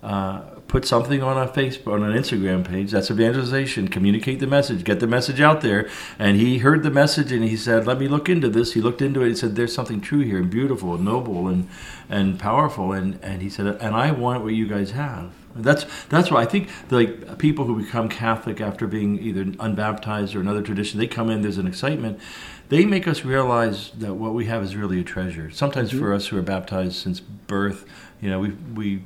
uh, 0.04 0.42
put 0.70 0.86
something 0.86 1.22
on 1.22 1.36
a 1.36 1.52
Facebook, 1.52 1.94
on 1.94 2.04
an 2.04 2.16
Instagram 2.18 2.66
page. 2.66 2.92
That's 2.92 3.12
evangelization. 3.12 3.90
Communicate 3.90 4.40
the 4.40 4.48
message, 4.48 4.86
get 4.86 5.02
the 5.02 5.08
message 5.08 5.42
out 5.42 5.60
there. 5.62 5.90
And 6.18 6.38
he 6.38 6.60
heard 6.60 6.84
the 6.84 6.92
message 6.92 7.34
and 7.34 7.44
he 7.44 7.58
said, 7.58 7.86
"Let 7.86 8.00
me 8.00 8.08
look 8.08 8.30
into 8.30 8.48
this." 8.48 8.74
He 8.74 8.82
looked 8.82 9.02
into 9.02 9.22
it. 9.22 9.30
He 9.30 9.36
said, 9.36 9.56
"There's 9.56 9.74
something 9.74 10.00
true 10.00 10.22
here, 10.22 10.38
and 10.38 10.50
beautiful, 10.50 10.96
and 10.96 11.04
noble, 11.04 11.50
and 11.50 11.68
and 12.10 12.40
powerful." 12.40 12.94
And 12.94 13.20
and 13.22 13.42
he 13.42 13.50
said, 13.50 13.66
"And 13.82 13.96
I 13.96 14.12
want 14.12 14.44
what 14.44 14.54
you 14.54 14.68
guys 14.68 14.92
have." 14.92 15.32
That's 15.56 15.86
that's 16.08 16.30
why 16.30 16.44
I 16.44 16.46
think 16.46 16.70
like 16.92 17.40
people 17.40 17.66
who 17.66 17.82
become 17.82 18.08
Catholic 18.08 18.62
after 18.62 18.88
being 18.88 19.20
either 19.20 19.42
unbaptized 19.60 20.36
or 20.36 20.40
another 20.40 20.62
tradition, 20.62 21.00
they 21.00 21.08
come 21.08 21.30
in. 21.30 21.42
There's 21.42 21.58
an 21.58 21.68
excitement. 21.68 22.20
They 22.70 22.86
make 22.86 23.08
us 23.08 23.26
realize 23.26 23.90
that 23.98 24.14
what 24.14 24.36
we 24.36 24.46
have 24.46 24.64
is 24.64 24.76
really 24.76 25.00
a 25.00 25.04
treasure. 25.04 25.50
Sometimes 25.50 25.90
mm-hmm. 25.90 26.00
for 26.00 26.14
us 26.14 26.28
who 26.28 26.38
are 26.38 26.44
baptized 26.44 26.98
since 26.98 27.20
birth, 27.20 27.86
you 28.22 28.30
know, 28.30 28.40
we 28.40 28.50
we 28.76 29.02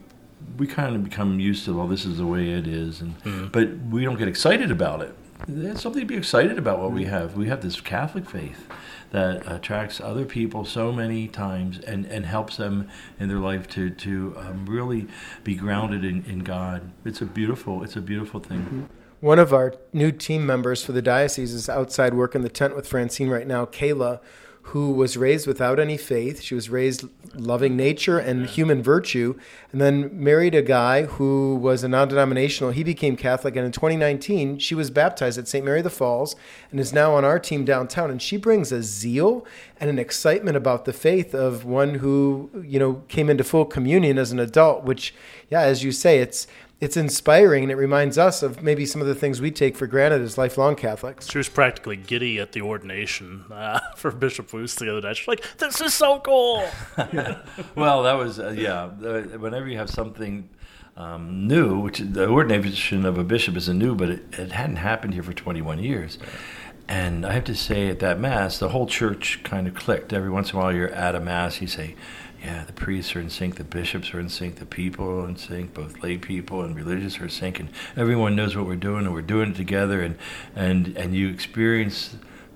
we 0.57 0.67
kind 0.67 0.95
of 0.95 1.03
become 1.03 1.39
used 1.39 1.65
to 1.65 1.73
well 1.75 1.87
this 1.87 2.05
is 2.05 2.17
the 2.17 2.25
way 2.25 2.51
it 2.51 2.67
is 2.67 3.01
and 3.01 3.17
mm-hmm. 3.23 3.47
but 3.47 3.69
we 3.89 4.03
don't 4.03 4.17
get 4.17 4.27
excited 4.27 4.71
about 4.71 5.01
it. 5.01 5.15
There's 5.47 5.81
something 5.81 6.01
to 6.01 6.07
be 6.07 6.15
excited 6.15 6.57
about 6.57 6.79
what 6.79 6.93
we 6.93 7.03
have. 7.05 7.35
We 7.35 7.49
have 7.49 7.61
this 7.61 7.81
catholic 7.81 8.29
faith 8.29 8.65
that 9.11 9.45
attracts 9.51 9.99
other 9.99 10.25
people 10.25 10.63
so 10.65 10.91
many 10.91 11.27
times 11.27 11.79
and, 11.79 12.05
and 12.05 12.25
helps 12.25 12.57
them 12.57 12.89
in 13.19 13.27
their 13.27 13.39
life 13.39 13.67
to, 13.69 13.89
to 13.89 14.35
um, 14.37 14.65
really 14.65 15.07
be 15.43 15.55
grounded 15.55 16.03
in, 16.05 16.23
in 16.25 16.39
god. 16.39 16.91
It's 17.05 17.21
a 17.21 17.25
beautiful 17.25 17.83
it's 17.83 17.95
a 17.95 18.01
beautiful 18.01 18.39
thing. 18.39 18.59
Mm-hmm. 18.59 18.83
one 19.19 19.39
of 19.39 19.53
our 19.53 19.75
new 19.91 20.11
team 20.11 20.45
members 20.45 20.83
for 20.83 20.93
the 20.93 21.01
diocese 21.01 21.53
is 21.53 21.69
outside 21.69 22.13
working 22.13 22.41
the 22.41 22.49
tent 22.49 22.75
with 22.75 22.87
francine 22.87 23.29
right 23.29 23.47
now 23.47 23.65
kayla 23.65 24.19
who 24.68 24.92
was 24.92 25.18
raised 25.18 25.45
without 25.45 25.80
any 25.80 25.98
faith. 25.98 26.42
She 26.42 26.56
was 26.56 26.69
raised 26.69 27.06
loving 27.36 27.75
nature 27.75 28.18
and 28.18 28.45
human 28.45 28.81
virtue, 28.81 29.38
and 29.71 29.81
then 29.81 30.10
married 30.12 30.56
a 30.56 30.62
guy 30.62 31.04
who 31.04 31.56
was 31.56 31.83
a 31.83 31.88
non 31.89 32.07
denominational. 32.07 32.71
He 32.71 32.83
became 32.83 33.18
Catholic, 33.18 33.56
and 33.56 33.65
in 33.65 33.71
2019, 33.71 34.60
she 34.60 34.74
was 34.74 34.89
baptized 34.89 35.38
at 35.38 35.48
St. 35.48 35.65
Mary 35.65 35.81
the 35.81 35.89
Falls 35.89 36.36
and 36.71 36.80
is 36.80 36.94
now 36.94 37.13
on 37.13 37.25
our 37.25 37.39
team 37.39 37.65
downtown. 37.65 38.10
And 38.10 38.21
she 38.21 38.38
brings 38.38 38.71
a 38.71 38.81
zeal 38.81 39.45
and 39.80 39.89
an 39.89 40.00
excitement 40.00 40.56
about 40.56 40.86
the 40.86 40.94
faith 40.94 41.36
of 41.36 41.65
one 41.65 41.95
who, 41.95 42.50
you 42.65 42.80
know, 42.80 43.04
came 43.10 43.30
into 43.30 43.44
full 43.44 43.65
communion 43.65 44.17
as 44.17 44.32
an 44.32 44.39
adult, 44.39 44.86
which, 44.86 45.13
yeah, 45.50 45.62
as 45.62 45.84
you 45.84 45.91
say, 45.91 46.20
it's 46.20 46.48
it's 46.83 46.97
inspiring 46.97 47.63
and 47.63 47.71
it 47.71 47.75
reminds 47.75 48.17
us 48.17 48.43
of 48.43 48.61
maybe 48.61 48.85
some 48.85 48.99
of 48.99 49.07
the 49.07 49.15
things 49.15 49.39
we 49.39 49.51
take 49.51 49.77
for 49.77 49.87
granted 49.87 50.21
as 50.21 50.37
lifelong 50.37 50.75
Catholics. 50.75 51.31
She 51.31 51.37
was 51.37 51.47
practically 51.47 51.95
giddy 51.95 52.41
at 52.41 52.51
the 52.51 52.61
ordination 52.61 53.45
uh, 53.49 53.79
for 53.95 54.11
Bishop 54.11 54.51
Woost 54.51 54.79
the 54.79 54.91
other 54.91 54.99
day. 54.99 55.13
She's 55.13 55.27
like, 55.29 55.57
"This 55.59 55.79
is 55.79 55.93
so 55.93 56.19
cool." 56.19 56.67
well, 57.75 58.03
that 58.03 58.17
was 58.17 58.37
uh, 58.37 58.49
yeah. 58.49 58.87
whenever 58.87 59.69
you 59.69 59.77
have 59.77 59.89
something 59.89 60.49
um, 60.97 61.47
new, 61.47 61.79
which 61.79 61.99
the 61.99 62.27
ordination 62.27 63.05
of 63.05 63.17
a 63.17 63.23
bishop 63.23 63.55
isn't 63.55 63.79
new, 63.79 63.95
but 63.95 64.09
it, 64.09 64.25
it 64.37 64.51
hadn't 64.51 64.75
happened 64.75 65.13
here 65.13 65.23
for 65.23 65.33
21 65.33 65.79
years. 65.79 66.17
And 66.89 67.25
I 67.25 67.31
have 67.31 67.45
to 67.45 67.55
say, 67.55 67.87
at 67.87 67.99
that 67.99 68.19
mass, 68.19 68.59
the 68.59 68.69
whole 68.69 68.87
church 68.87 69.39
kind 69.45 69.67
of 69.67 69.73
clicked. 69.73 70.11
Every 70.11 70.29
once 70.29 70.51
in 70.51 70.57
a 70.57 70.61
while, 70.61 70.75
you're 70.75 70.89
at 70.89 71.15
a 71.15 71.21
mass, 71.21 71.61
you 71.61 71.67
say, 71.67 71.95
yeah, 72.43 72.65
the 72.65 72.73
priests 72.73 73.15
are 73.15 73.21
in 73.21 73.29
sync, 73.29 73.55
the 73.55 73.63
bishops 73.63 74.13
are 74.13 74.19
in 74.19 74.27
sync, 74.27 74.55
the 74.55 74.65
people 74.65 75.21
are 75.21 75.29
in 75.29 75.38
sync, 75.38 75.73
both 75.73 76.03
lay 76.03 76.17
people 76.17 76.62
and 76.62 76.75
religious 76.75 77.19
are 77.19 77.23
in 77.23 77.29
sync, 77.29 77.59
and 77.59 77.69
everyone 77.95 78.35
knows 78.35 78.55
what 78.55 78.65
we're 78.65 78.75
doing, 78.75 79.05
and 79.05 79.13
we're 79.13 79.21
doing 79.21 79.51
it 79.51 79.55
together, 79.55 80.01
and 80.01 80.17
and 80.55 80.97
and 80.97 81.15
you 81.15 81.29
experience 81.29 82.15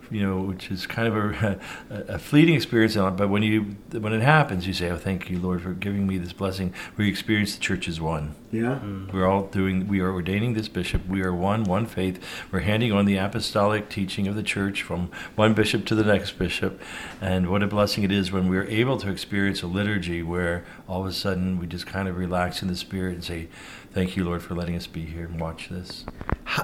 you 0.10 0.22
know, 0.22 0.40
which 0.40 0.72
is 0.72 0.88
kind 0.88 1.08
of 1.08 1.16
a, 1.16 1.60
a, 1.90 2.20
fleeting 2.20 2.56
experience. 2.56 2.96
But 2.96 3.30
when 3.30 3.44
you 3.44 3.76
when 3.92 4.14
it 4.14 4.22
happens, 4.22 4.68
you 4.68 4.74
say, 4.74 4.90
"Oh, 4.90 4.98
thank 4.98 5.30
you, 5.30 5.40
Lord, 5.40 5.62
for 5.62 5.74
giving 5.74 6.08
me 6.08 6.18
this 6.18 6.34
blessing." 6.34 6.74
We 6.96 7.10
experience 7.10 7.56
the 7.56 7.62
church 7.62 7.88
as 7.88 8.00
one. 8.00 8.36
Yeah, 8.52 8.80
mm. 8.82 9.12
we're 9.12 9.28
all 9.28 9.44
doing. 9.44 9.88
We 9.88 10.00
are 10.00 10.12
ordaining 10.12 10.54
this 10.54 10.68
bishop. 10.68 11.06
We 11.08 11.22
are 11.22 11.34
one, 11.34 11.64
one 11.64 11.86
faith. 11.86 12.24
We're 12.52 12.62
handing 12.62 12.92
on 12.92 13.06
the 13.06 13.18
apostolic 13.18 13.90
teaching 13.90 14.28
of 14.28 14.36
the 14.36 14.44
church 14.44 14.84
from 14.84 15.12
one 15.36 15.54
bishop 15.54 15.86
to 15.88 15.96
the 15.96 16.04
next 16.04 16.32
bishop. 16.40 16.82
And 17.22 17.50
what 17.50 17.64
a 17.64 17.68
blessing 17.68 18.04
it 18.04 18.12
is 18.12 18.32
when 18.32 18.48
we're 18.50 18.68
able 18.68 18.98
to 18.98 19.10
experience 19.10 19.62
a 19.64 19.68
liturgy 19.68 20.24
where 20.24 20.66
all 20.88 21.02
of 21.02 21.08
a 21.08 21.14
sudden 21.14 21.60
we 21.60 21.68
just 21.68 21.88
kind 21.88 22.08
of 22.08 22.18
relax 22.18 22.62
in 22.62 22.68
the 22.68 22.76
spirit 22.76 23.16
and 23.16 23.24
say, 23.24 23.48
Thank 23.92 24.16
you, 24.16 24.24
Lord, 24.24 24.44
for 24.44 24.54
letting 24.54 24.76
us 24.76 24.86
be 24.86 25.06
here 25.06 25.26
and 25.26 25.40
watch 25.40 25.70
this. 25.70 26.06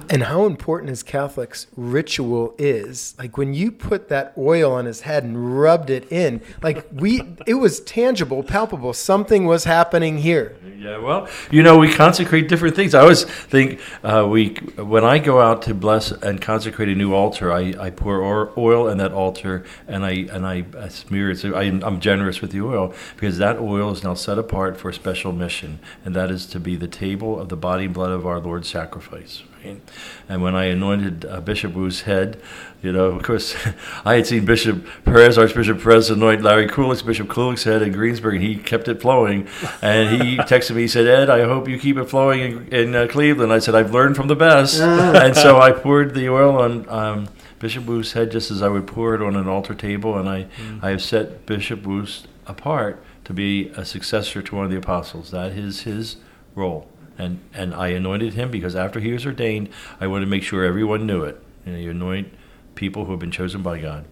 And 0.10 0.24
how 0.24 0.46
important 0.46 0.92
as 0.92 1.04
Catholics 1.04 1.68
ritual 1.76 2.56
is. 2.58 3.16
Like 3.18 3.38
when 3.38 3.54
you 3.54 3.72
put 3.72 4.10
that 4.10 4.34
oil 4.38 4.72
on 4.72 4.86
his 4.86 5.02
head 5.02 5.24
and 5.24 5.60
rubbed 5.60 5.90
it 5.90 6.12
in, 6.12 6.42
like 6.62 6.86
we, 6.92 7.22
it 7.46 7.56
was 7.56 7.80
tangible, 7.82 8.44
palpable. 8.44 8.94
Something 8.94 9.46
was 9.46 9.64
happening 9.66 10.18
here. 10.20 10.56
Yeah, 10.78 10.98
well, 10.98 11.30
you 11.52 11.64
know, 11.64 11.78
we 11.78 11.94
consecrate 11.94 12.50
different 12.50 12.76
things. 12.76 12.94
I 12.94 13.02
always 13.02 13.24
think 13.24 13.80
uh, 14.04 14.28
we, 14.30 14.56
when 14.78 15.06
I 15.06 15.20
go 15.20 15.40
out 15.40 15.62
to 15.64 15.74
bless 15.74 16.12
and 16.12 16.42
consecrate 16.42 16.90
a 16.90 16.96
new 16.96 17.14
altar, 17.14 17.52
I, 17.52 17.74
I 17.80 17.90
pour 17.90 18.52
oil 18.58 18.88
in 18.90 18.98
that 18.98 19.12
altar 19.12 19.64
and 19.88 20.06
I 20.06 20.12
and 20.32 20.46
I 20.46 20.66
smear 20.90 21.32
it. 21.32 21.40
So 21.40 21.56
I, 21.56 21.64
I'm 21.64 22.00
generous 22.00 22.42
with 22.42 22.52
the 22.52 22.62
oil 22.62 22.94
because 23.16 23.38
that 23.38 23.60
oil 23.60 23.92
is 23.92 24.04
now 24.04 24.14
set 24.14 24.38
apart 24.38 24.78
for 24.78 24.90
a 24.90 24.94
special 24.94 25.32
mission, 25.32 25.80
and 26.04 26.16
that 26.16 26.32
is 26.32 26.46
to 26.48 26.60
be 26.60 26.76
the 26.76 26.88
table 26.88 27.40
of 27.40 27.50
the 27.50 27.58
body 27.58 27.86
and 27.86 27.94
blood 27.94 28.12
of 28.12 28.26
our 28.26 28.40
Lord's 28.40 28.68
sacrifice. 28.68 29.44
Right? 29.64 29.82
And 30.30 30.42
when 30.42 30.56
I 30.56 30.66
anointed 30.66 31.26
uh, 31.26 31.42
Bishop 31.42 31.74
Woost's 31.74 32.02
head, 32.02 32.42
you 32.82 32.92
know, 32.92 33.06
of 33.06 33.24
course, 33.24 33.56
I 34.06 34.16
had 34.16 34.28
seen 34.28 34.46
Bishop 34.46 34.86
Perez, 35.06 35.38
Archbishop 35.38 35.82
Perez, 35.82 36.10
anoint 36.10 36.42
Larry 36.42 36.68
Kulick's, 36.68 37.02
Bishop 37.02 37.28
Kulick's 37.28 37.64
head 37.64 37.82
in 37.82 37.94
Greensburg, 37.94 38.36
and 38.36 38.44
he 38.44 38.56
kept 38.56 38.88
it 38.88 39.02
flowing. 39.02 39.48
And 39.82 40.22
he 40.22 40.38
texted 40.40 40.76
me, 40.76 40.82
he 40.82 40.88
said, 40.88 41.08
Ed, 41.08 41.30
I 41.30 41.46
hope 41.46 41.68
you 41.68 41.80
keep 41.80 41.98
it 41.98 42.10
flowing 42.10 42.42
in, 42.42 42.68
in 42.74 42.96
uh, 42.96 43.08
Cleveland. 43.08 43.54
I 43.54 43.60
said, 43.60 43.76
I've 43.76 43.94
learned 43.94 44.16
from 44.16 44.28
the 44.28 44.36
best. 44.36 44.82
and 44.82 45.36
so 45.36 45.60
I 45.60 45.72
poured 45.72 46.14
the 46.14 46.30
oil 46.30 46.58
on 46.58 46.90
um, 46.90 47.28
Bishop 47.60 47.86
Woost's 47.86 48.14
head 48.14 48.32
just 48.32 48.52
as 48.52 48.62
I 48.62 48.68
would 48.68 48.86
pour 48.86 49.16
it 49.16 49.22
on 49.22 49.36
an 49.36 49.48
altar 49.48 49.74
table, 49.74 50.18
and 50.18 50.28
I, 50.28 50.44
mm. 50.44 50.84
I 50.84 50.90
have 50.90 51.02
set 51.02 51.46
Bishop 51.46 51.86
Wu 51.86 52.06
apart 52.46 53.02
to 53.24 53.34
be 53.34 53.70
a 53.70 53.86
successor 53.86 54.42
to 54.42 54.56
one 54.56 54.66
of 54.66 54.72
the 54.72 54.78
apostles. 54.78 55.32
That 55.32 55.54
is 55.54 55.82
his 55.82 56.18
role. 56.56 56.90
And, 57.18 57.42
and 57.54 57.74
I 57.74 57.90
anointed 57.90 58.34
him 58.34 58.50
because 58.50 58.76
after 58.76 59.00
he 59.00 59.12
was 59.12 59.26
ordained, 59.26 59.70
I 60.00 60.08
wanted 60.08 60.26
to 60.26 60.32
make 60.32 60.44
sure 60.44 60.64
everyone 60.64 61.06
knew 61.06 61.24
it. 61.24 61.42
You 61.66 61.74
know, 61.74 61.78
you 61.78 61.92
anoint 61.92 62.34
people 62.76 63.06
who 63.06 63.12
have 63.12 63.20
been 63.20 63.32
chosen 63.32 63.62
by 63.62 63.80
God. 63.80 64.06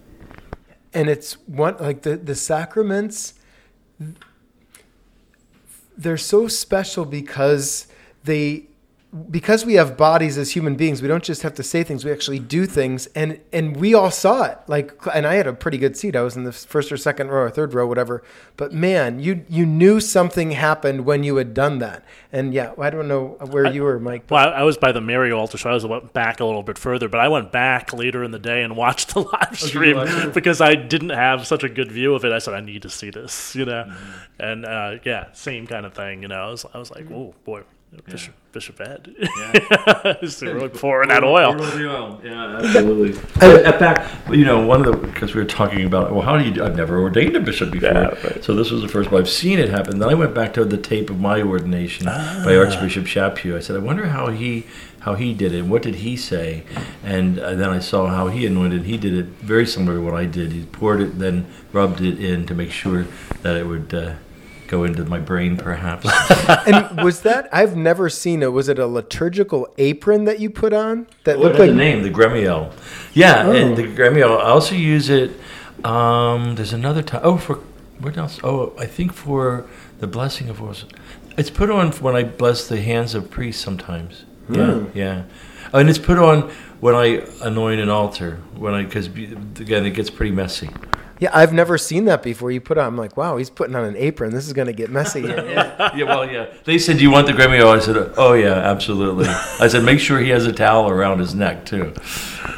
And 0.94 1.08
it's 1.08 1.34
one 1.48 1.76
like 1.78 2.02
the 2.02 2.16
the 2.16 2.34
sacraments 2.34 3.34
they're 5.96 6.16
so 6.16 6.48
special 6.48 7.04
because 7.04 7.86
they 8.24 8.66
because 9.30 9.66
we 9.66 9.74
have 9.74 9.98
bodies 9.98 10.38
as 10.38 10.52
human 10.52 10.74
beings, 10.74 11.02
we 11.02 11.08
don't 11.08 11.22
just 11.22 11.42
have 11.42 11.52
to 11.54 11.62
say 11.62 11.84
things; 11.84 12.02
we 12.02 12.10
actually 12.10 12.38
do 12.38 12.64
things, 12.64 13.06
and 13.08 13.38
and 13.52 13.76
we 13.76 13.92
all 13.92 14.10
saw 14.10 14.44
it. 14.44 14.58
Like, 14.68 14.94
and 15.14 15.26
I 15.26 15.34
had 15.34 15.46
a 15.46 15.52
pretty 15.52 15.76
good 15.76 15.98
seat; 15.98 16.16
I 16.16 16.22
was 16.22 16.34
in 16.34 16.44
the 16.44 16.52
first 16.52 16.90
or 16.90 16.96
second 16.96 17.28
row 17.28 17.42
or 17.42 17.50
third 17.50 17.74
row, 17.74 17.86
whatever. 17.86 18.22
But 18.56 18.72
man, 18.72 19.20
you 19.20 19.44
you 19.50 19.66
knew 19.66 20.00
something 20.00 20.52
happened 20.52 21.04
when 21.04 21.24
you 21.24 21.36
had 21.36 21.52
done 21.52 21.78
that. 21.80 22.04
And 22.32 22.54
yeah, 22.54 22.72
I 22.78 22.88
don't 22.88 23.06
know 23.06 23.36
where 23.50 23.66
I, 23.66 23.70
you 23.70 23.82
were, 23.82 24.00
Mike. 24.00 24.24
Well, 24.30 24.48
I, 24.48 24.60
I 24.60 24.62
was 24.62 24.78
by 24.78 24.92
the 24.92 25.02
Mary 25.02 25.30
altar, 25.30 25.58
so 25.58 25.68
I 25.68 25.74
was 25.74 25.84
back 26.14 26.40
a 26.40 26.46
little 26.46 26.62
bit 26.62 26.78
further. 26.78 27.10
But 27.10 27.20
I 27.20 27.28
went 27.28 27.52
back 27.52 27.92
later 27.92 28.24
in 28.24 28.30
the 28.30 28.38
day 28.38 28.62
and 28.62 28.76
watched 28.76 29.12
the 29.12 29.20
live 29.32 29.60
stream 29.60 29.98
okay, 29.98 30.30
because 30.30 30.62
I 30.62 30.74
didn't 30.74 31.10
have 31.10 31.46
such 31.46 31.64
a 31.64 31.68
good 31.68 31.92
view 31.92 32.14
of 32.14 32.24
it. 32.24 32.32
I 32.32 32.38
said 32.38 32.54
I 32.54 32.60
need 32.60 32.80
to 32.82 32.90
see 32.90 33.10
this, 33.10 33.54
you 33.54 33.66
know, 33.66 33.84
mm-hmm. 33.84 34.42
and 34.42 34.64
uh, 34.64 34.94
yeah, 35.04 35.32
same 35.32 35.66
kind 35.66 35.84
of 35.84 35.92
thing. 35.92 36.22
You 36.22 36.28
know, 36.28 36.42
I 36.42 36.50
was, 36.50 36.64
I 36.72 36.78
was 36.78 36.90
like, 36.90 37.10
oh 37.10 37.34
boy 37.44 37.62
Bishop, 38.06 38.34
yeah. 38.34 38.48
Bishop 38.52 38.80
Ed. 38.80 39.14
Yeah. 39.18 40.14
Just 40.20 40.40
really 40.40 40.68
pouring 40.70 41.10
that 41.10 41.22
oil. 41.22 41.60
oil. 41.60 42.20
Yeah, 42.24 42.56
absolutely. 42.56 43.20
At 43.40 43.78
back, 43.78 44.10
you 44.30 44.44
know, 44.44 44.66
one 44.66 44.84
of 44.84 44.86
the, 44.86 45.06
because 45.08 45.34
we 45.34 45.42
were 45.42 45.46
talking 45.46 45.84
about, 45.84 46.10
well, 46.12 46.22
how 46.22 46.38
do 46.38 46.44
you, 46.44 46.64
I've 46.64 46.76
never 46.76 47.00
ordained 47.00 47.36
a 47.36 47.40
bishop 47.40 47.70
before. 47.70 47.90
Yeah, 47.90 48.08
right. 48.24 48.42
So 48.42 48.54
this 48.54 48.70
was 48.70 48.80
the 48.80 48.88
first 48.88 49.10
time 49.10 49.18
I've 49.18 49.28
seen 49.28 49.58
it 49.58 49.68
happen. 49.68 49.98
Then 49.98 50.08
I 50.08 50.14
went 50.14 50.34
back 50.34 50.54
to 50.54 50.64
the 50.64 50.78
tape 50.78 51.10
of 51.10 51.20
my 51.20 51.42
ordination 51.42 52.06
ah. 52.08 52.42
by 52.44 52.56
Archbishop 52.56 53.04
Chaput. 53.04 53.54
I 53.54 53.60
said, 53.60 53.76
I 53.76 53.80
wonder 53.80 54.06
how 54.06 54.28
he, 54.28 54.66
how 55.00 55.14
he 55.14 55.34
did 55.34 55.52
it. 55.52 55.58
And 55.58 55.70
what 55.70 55.82
did 55.82 55.96
he 55.96 56.16
say? 56.16 56.64
And 57.04 57.38
uh, 57.38 57.54
then 57.54 57.68
I 57.68 57.78
saw 57.78 58.06
how 58.06 58.28
he 58.28 58.46
anointed. 58.46 58.84
He 58.84 58.96
did 58.96 59.12
it 59.12 59.26
very 59.26 59.66
similar 59.66 59.98
to 59.98 60.02
what 60.02 60.14
I 60.14 60.24
did. 60.24 60.52
He 60.52 60.64
poured 60.64 61.02
it, 61.02 61.18
then 61.18 61.46
rubbed 61.72 62.00
it 62.00 62.18
in 62.18 62.46
to 62.46 62.54
make 62.54 62.70
sure 62.70 63.06
that 63.42 63.56
it 63.56 63.66
would, 63.66 63.92
uh, 63.92 64.14
go 64.72 64.84
into 64.84 65.04
my 65.04 65.18
brain, 65.18 65.58
perhaps. 65.58 66.08
and 66.66 67.04
was 67.04 67.20
that? 67.20 67.46
I've 67.52 67.76
never 67.76 68.08
seen 68.08 68.42
it. 68.42 68.52
Was 68.52 68.70
it 68.70 68.78
a 68.78 68.86
liturgical 68.86 69.68
apron 69.76 70.24
that 70.24 70.40
you 70.40 70.48
put 70.48 70.72
on 70.72 71.06
that 71.24 71.38
looked 71.38 71.58
like 71.58 71.68
the 71.68 71.76
name, 71.76 72.02
the 72.02 72.10
gremial? 72.10 72.72
Yeah, 73.12 73.44
oh. 73.46 73.52
and 73.52 73.76
the 73.76 73.82
gremial. 73.82 74.40
I 74.40 74.44
also 74.44 74.74
use 74.74 75.10
it. 75.10 75.30
Um, 75.84 76.54
there's 76.54 76.72
another 76.72 77.02
time. 77.02 77.20
Oh, 77.22 77.36
for 77.36 77.56
what 77.98 78.16
else? 78.16 78.40
Oh, 78.42 78.72
I 78.78 78.86
think 78.86 79.12
for 79.12 79.68
the 79.98 80.06
blessing 80.06 80.48
of 80.48 80.60
was. 80.60 80.86
It's 81.36 81.50
put 81.50 81.70
on 81.70 81.92
when 81.92 82.16
I 82.16 82.22
bless 82.24 82.66
the 82.66 82.80
hands 82.80 83.14
of 83.14 83.30
priests 83.30 83.62
sometimes. 83.62 84.24
Mm. 84.48 84.94
Yeah, 84.94 85.04
yeah, 85.04 85.24
and 85.74 85.90
it's 85.90 85.98
put 85.98 86.18
on 86.18 86.50
when 86.80 86.94
I 86.94 87.26
anoint 87.42 87.80
an 87.80 87.90
altar. 87.90 88.40
When 88.56 88.72
I 88.72 88.84
because 88.84 89.06
again 89.08 89.84
it 89.84 89.90
gets 89.90 90.08
pretty 90.08 90.32
messy. 90.32 90.70
Yeah, 91.22 91.30
I've 91.32 91.52
never 91.52 91.78
seen 91.78 92.06
that 92.06 92.20
before. 92.20 92.50
You 92.50 92.60
put 92.60 92.78
on, 92.78 92.84
I'm 92.84 92.96
like, 92.96 93.16
wow, 93.16 93.36
he's 93.36 93.48
putting 93.48 93.76
on 93.76 93.84
an 93.84 93.94
apron. 93.96 94.32
This 94.32 94.44
is 94.44 94.52
going 94.52 94.66
to 94.66 94.72
get 94.72 94.90
messy. 94.90 95.20
yeah. 95.20 95.94
yeah, 95.94 96.02
well, 96.02 96.28
yeah. 96.28 96.52
They 96.64 96.78
said, 96.78 96.96
do 96.96 97.04
you 97.04 97.12
want 97.12 97.28
the 97.28 97.32
gremial? 97.32 97.66
I 97.66 97.78
said, 97.78 98.12
oh 98.16 98.32
yeah, 98.32 98.54
absolutely. 98.54 99.26
I 99.28 99.68
said, 99.68 99.84
make 99.84 100.00
sure 100.00 100.18
he 100.18 100.30
has 100.30 100.46
a 100.46 100.52
towel 100.52 100.90
around 100.90 101.20
his 101.20 101.32
neck 101.32 101.64
too. 101.64 101.94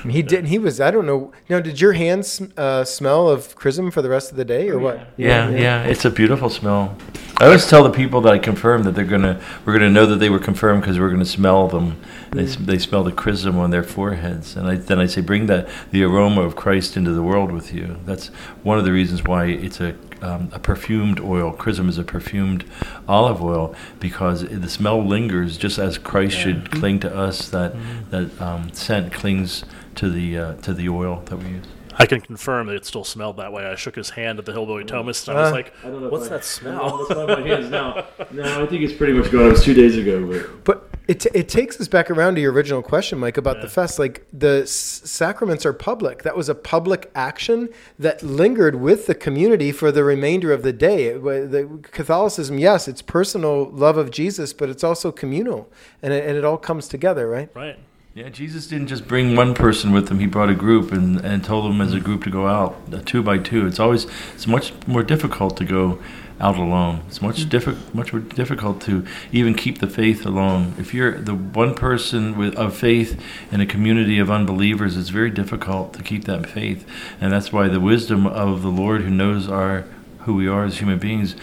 He 0.08 0.22
didn't. 0.22 0.46
He 0.46 0.58
was. 0.58 0.80
I 0.80 0.90
don't 0.90 1.06
know. 1.06 1.32
Now, 1.48 1.60
did 1.60 1.80
your 1.80 1.92
hands 1.92 2.42
uh, 2.56 2.84
smell 2.84 3.28
of 3.28 3.54
chrism 3.56 3.90
for 3.90 4.02
the 4.02 4.08
rest 4.08 4.30
of 4.30 4.36
the 4.36 4.44
day, 4.44 4.68
or 4.68 4.78
what? 4.78 4.98
Yeah, 5.16 5.48
yeah, 5.50 5.58
yeah. 5.58 5.82
It's 5.84 6.04
a 6.04 6.10
beautiful 6.10 6.48
smell. 6.48 6.96
I 7.38 7.46
always 7.46 7.66
tell 7.66 7.82
the 7.82 7.90
people 7.90 8.20
that 8.22 8.32
I 8.32 8.38
confirm 8.38 8.84
that 8.84 8.94
they're 8.94 9.04
gonna 9.04 9.40
we're 9.64 9.72
gonna 9.72 9.90
know 9.90 10.06
that 10.06 10.16
they 10.16 10.30
were 10.30 10.38
confirmed 10.38 10.82
because 10.82 10.98
we're 10.98 11.10
gonna 11.10 11.24
smell 11.24 11.68
them. 11.68 12.00
They, 12.30 12.44
mm. 12.44 12.66
they 12.66 12.78
smell 12.78 13.04
the 13.04 13.12
chrism 13.12 13.58
on 13.58 13.70
their 13.70 13.82
foreheads, 13.82 14.56
and 14.56 14.66
I, 14.66 14.76
then 14.76 14.98
I 14.98 15.06
say, 15.06 15.20
bring 15.20 15.46
that 15.46 15.68
the 15.90 16.04
aroma 16.04 16.42
of 16.42 16.56
Christ 16.56 16.96
into 16.96 17.12
the 17.12 17.22
world 17.22 17.50
with 17.50 17.72
you. 17.72 17.98
That's 18.04 18.30
one 18.62 18.78
of 18.78 18.84
the 18.84 18.92
reasons 18.92 19.24
why 19.24 19.46
it's 19.46 19.80
a 19.80 19.96
um, 20.22 20.48
a 20.52 20.58
perfumed 20.58 21.20
oil. 21.20 21.52
Chrism 21.52 21.88
is 21.88 21.98
a 21.98 22.04
perfumed 22.04 22.64
olive 23.06 23.42
oil 23.42 23.74
because 24.00 24.42
the 24.48 24.70
smell 24.70 25.04
lingers 25.04 25.58
just 25.58 25.78
as 25.78 25.98
Christ 25.98 26.36
yeah. 26.36 26.42
should 26.42 26.70
cling 26.70 27.00
to 27.00 27.14
us. 27.14 27.48
That 27.50 27.74
mm. 27.74 28.10
that 28.10 28.40
um, 28.40 28.72
scent 28.72 29.12
clings 29.12 29.64
to 29.96 30.10
the 30.10 30.38
uh, 30.38 30.54
to 30.54 30.72
the 30.72 30.88
oil 30.88 31.22
that 31.26 31.36
we 31.36 31.48
use. 31.50 31.66
I 31.96 32.06
can 32.06 32.20
confirm 32.20 32.66
that 32.66 32.74
it 32.74 32.84
still 32.84 33.04
smelled 33.04 33.36
that 33.36 33.52
way. 33.52 33.66
I 33.66 33.76
shook 33.76 33.94
his 33.94 34.10
hand 34.10 34.40
at 34.40 34.46
the 34.46 34.52
Hillbilly 34.52 34.84
Thomists, 34.84 35.28
and 35.28 35.38
I 35.38 35.42
was 35.42 35.52
uh, 35.52 35.54
like, 35.54 35.72
I 35.84 35.88
"What's 35.88 36.28
that 36.28 36.44
smell?" 36.44 37.06
my 37.08 37.40
hands 37.40 37.70
now. 37.70 38.06
No, 38.32 38.62
I 38.62 38.66
think 38.66 38.82
it's 38.82 38.92
pretty 38.92 39.12
much 39.12 39.30
gone. 39.30 39.46
It 39.46 39.50
was 39.50 39.64
two 39.64 39.74
days 39.74 39.96
ago, 39.96 40.26
but. 40.26 40.64
but 40.64 40.83
it, 41.06 41.20
t- 41.20 41.30
it 41.34 41.48
takes 41.48 41.80
us 41.80 41.88
back 41.88 42.10
around 42.10 42.36
to 42.36 42.40
your 42.40 42.52
original 42.52 42.82
question, 42.82 43.18
Mike, 43.18 43.36
about 43.36 43.56
yeah. 43.56 43.62
the 43.62 43.68
fest. 43.68 43.98
Like 43.98 44.26
the 44.32 44.62
s- 44.62 44.70
sacraments 44.70 45.66
are 45.66 45.72
public. 45.72 46.22
That 46.22 46.36
was 46.36 46.48
a 46.48 46.54
public 46.54 47.10
action 47.14 47.68
that 47.98 48.22
lingered 48.22 48.76
with 48.76 49.06
the 49.06 49.14
community 49.14 49.70
for 49.70 49.92
the 49.92 50.04
remainder 50.04 50.52
of 50.52 50.62
the 50.62 50.72
day. 50.72 51.06
It, 51.06 51.22
the 51.22 51.80
Catholicism, 51.82 52.58
yes, 52.58 52.88
it's 52.88 53.02
personal 53.02 53.70
love 53.70 53.96
of 53.98 54.10
Jesus, 54.10 54.52
but 54.52 54.70
it's 54.70 54.84
also 54.84 55.12
communal, 55.12 55.70
and 56.02 56.12
it, 56.12 56.26
and 56.26 56.36
it 56.36 56.44
all 56.44 56.58
comes 56.58 56.88
together, 56.88 57.28
right? 57.28 57.50
Right. 57.54 57.78
Yeah, 58.14 58.28
Jesus 58.28 58.68
didn't 58.68 58.86
just 58.86 59.08
bring 59.08 59.34
one 59.34 59.54
person 59.54 59.90
with 59.90 60.08
him. 60.08 60.20
He 60.20 60.26
brought 60.26 60.48
a 60.48 60.54
group 60.54 60.92
and, 60.92 61.20
and 61.24 61.42
told 61.42 61.64
them 61.64 61.80
as 61.80 61.92
a 61.92 61.98
group 61.98 62.22
to 62.24 62.30
go 62.30 62.46
out, 62.46 62.80
uh, 62.92 63.00
two 63.04 63.24
by 63.24 63.38
two. 63.38 63.66
It's 63.66 63.80
always 63.80 64.06
it's 64.34 64.46
much 64.46 64.72
more 64.86 65.02
difficult 65.02 65.56
to 65.56 65.64
go 65.64 65.98
out 66.40 66.56
alone. 66.56 67.02
It's 67.08 67.22
much 67.22 67.46
mm-hmm. 67.46 67.70
diffi- 67.70 67.94
much 67.94 68.12
more 68.12 68.22
difficult 68.22 68.80
to 68.82 69.06
even 69.32 69.54
keep 69.54 69.78
the 69.78 69.86
faith 69.86 70.26
alone. 70.26 70.74
If 70.78 70.92
you're 70.92 71.20
the 71.20 71.34
one 71.34 71.74
person 71.74 72.36
with 72.36 72.54
of 72.56 72.76
faith 72.76 73.20
in 73.52 73.60
a 73.60 73.66
community 73.66 74.18
of 74.18 74.30
unbelievers, 74.30 74.96
it's 74.96 75.10
very 75.10 75.30
difficult 75.30 75.94
to 75.94 76.02
keep 76.02 76.24
that 76.24 76.46
faith. 76.46 76.86
And 77.20 77.32
that's 77.32 77.52
why 77.52 77.68
the 77.68 77.80
wisdom 77.80 78.26
of 78.26 78.62
the 78.62 78.68
Lord 78.68 79.02
who 79.02 79.10
knows 79.10 79.48
our 79.48 79.84
who 80.20 80.34
we 80.34 80.48
are 80.48 80.64
as 80.64 80.78
human 80.78 80.98
beings 80.98 81.36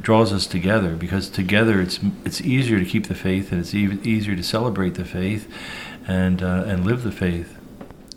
draws 0.00 0.32
us 0.32 0.46
together 0.46 0.94
because 0.94 1.28
together 1.28 1.80
it's 1.80 1.98
it's 2.24 2.40
easier 2.40 2.78
to 2.78 2.84
keep 2.84 3.08
the 3.08 3.14
faith 3.14 3.50
and 3.50 3.60
it's 3.60 3.74
even 3.74 4.04
easier 4.06 4.36
to 4.36 4.44
celebrate 4.44 4.94
the 4.94 5.04
faith 5.04 5.52
and 6.06 6.42
uh, 6.42 6.64
and 6.66 6.84
live 6.84 7.02
the 7.02 7.12
faith. 7.12 7.57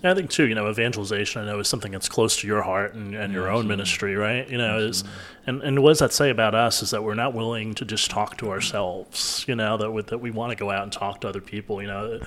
I 0.04 0.14
think 0.16 0.32
too, 0.32 0.48
you 0.48 0.56
know, 0.56 0.70
evangelization. 0.70 1.42
I 1.42 1.46
know 1.46 1.60
is 1.60 1.68
something 1.68 1.92
that's 1.92 2.10
close 2.10 2.38
to 2.38 2.48
your 2.48 2.64
heart 2.64 2.96
and, 2.96 3.14
and 3.14 3.32
your 3.32 3.50
own 3.50 3.68
ministry, 3.68 4.16
right? 4.16 4.50
You 4.50 4.58
know, 4.58 4.80
is 4.80 5.04
and 5.46 5.62
and 5.62 5.84
what 5.84 5.92
does 5.92 6.00
that 6.00 6.12
say 6.12 6.30
about 6.30 6.56
us? 6.56 6.82
Is 6.82 6.90
that 6.92 7.04
we're 7.04 7.14
not 7.14 7.34
willing 7.34 7.76
to 7.76 7.86
just 7.86 8.10
talk 8.10 8.38
to 8.38 8.50
ourselves. 8.50 9.46
You 9.48 9.56
know, 9.56 9.78
that 9.78 9.92
we, 9.92 10.02
that 10.02 10.18
we 10.18 10.32
want 10.32 10.52
to 10.52 10.56
go 10.56 10.72
out 10.72 10.84
and 10.84 10.92
talk 10.92 11.22
to 11.22 11.30
other 11.30 11.42
people. 11.42 11.82
You 11.82 11.88
know, 11.88 12.20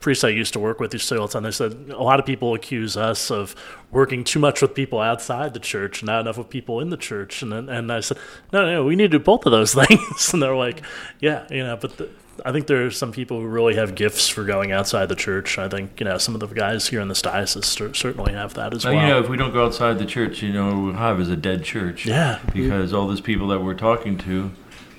priests 0.00 0.24
I 0.24 0.28
used 0.28 0.52
to 0.52 0.60
work 0.60 0.78
with 0.78 0.92
used 0.92 1.08
to 1.08 1.14
say 1.14 1.18
all 1.18 1.26
the 1.26 1.32
time. 1.32 1.44
They 1.44 1.50
said 1.52 1.72
a 1.90 2.02
lot 2.02 2.20
of 2.20 2.26
people 2.26 2.52
accuse 2.52 2.98
us 2.98 3.30
of 3.30 3.54
working 3.90 4.22
too 4.22 4.38
much 4.38 4.60
with 4.60 4.74
people 4.74 5.00
outside 5.00 5.54
the 5.54 5.60
church, 5.60 6.02
not 6.02 6.20
enough 6.20 6.36
with 6.36 6.50
people 6.50 6.80
in 6.80 6.90
the 6.90 6.98
church. 6.98 7.42
And 7.42 7.52
and 7.52 7.90
I 7.90 8.00
said, 8.00 8.18
no, 8.52 8.66
no, 8.66 8.84
we 8.84 8.94
need 8.94 9.10
to 9.10 9.18
do 9.18 9.24
both 9.24 9.46
of 9.46 9.52
those 9.52 9.72
things. 9.86 10.32
and 10.34 10.42
they're 10.42 10.56
like, 10.56 10.82
yeah, 11.20 11.46
you 11.50 11.62
know, 11.62 11.76
but. 11.76 11.96
The, 11.96 12.10
I 12.44 12.52
think 12.52 12.66
there 12.66 12.86
are 12.86 12.90
some 12.90 13.12
people 13.12 13.40
who 13.40 13.46
really 13.46 13.76
have 13.76 13.94
gifts 13.94 14.28
for 14.28 14.44
going 14.44 14.72
outside 14.72 15.08
the 15.08 15.16
church. 15.16 15.58
I 15.58 15.68
think 15.68 15.98
you 15.98 16.04
know 16.04 16.18
some 16.18 16.34
of 16.34 16.40
the 16.40 16.46
guys 16.46 16.88
here 16.88 17.00
in 17.00 17.08
this 17.08 17.22
diocese 17.22 17.66
certainly 17.66 18.32
have 18.32 18.54
that 18.54 18.74
as 18.74 18.84
now, 18.84 18.92
well. 18.92 19.02
You 19.02 19.08
know, 19.08 19.20
if 19.20 19.28
we 19.28 19.36
don't 19.36 19.52
go 19.52 19.66
outside 19.66 19.98
the 19.98 20.06
church, 20.06 20.42
you 20.42 20.52
know, 20.52 20.78
we'll 20.78 20.92
have 20.94 21.20
is 21.20 21.28
a 21.28 21.36
dead 21.36 21.64
church. 21.64 22.06
Yeah, 22.06 22.40
because 22.52 22.92
all 22.92 23.06
those 23.06 23.20
people 23.20 23.48
that 23.48 23.60
we're 23.60 23.74
talking 23.74 24.18
to 24.18 24.50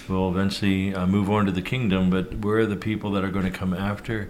will 0.07 0.29
eventually 0.29 0.93
uh, 0.95 1.05
move 1.05 1.29
on 1.29 1.45
to 1.45 1.51
the 1.51 1.61
kingdom. 1.61 2.09
But 2.09 2.35
where 2.39 2.59
are 2.59 2.65
the 2.65 2.75
people 2.75 3.11
that 3.11 3.23
are 3.23 3.31
going 3.31 3.45
to 3.45 3.57
come 3.57 3.73
after? 3.73 4.29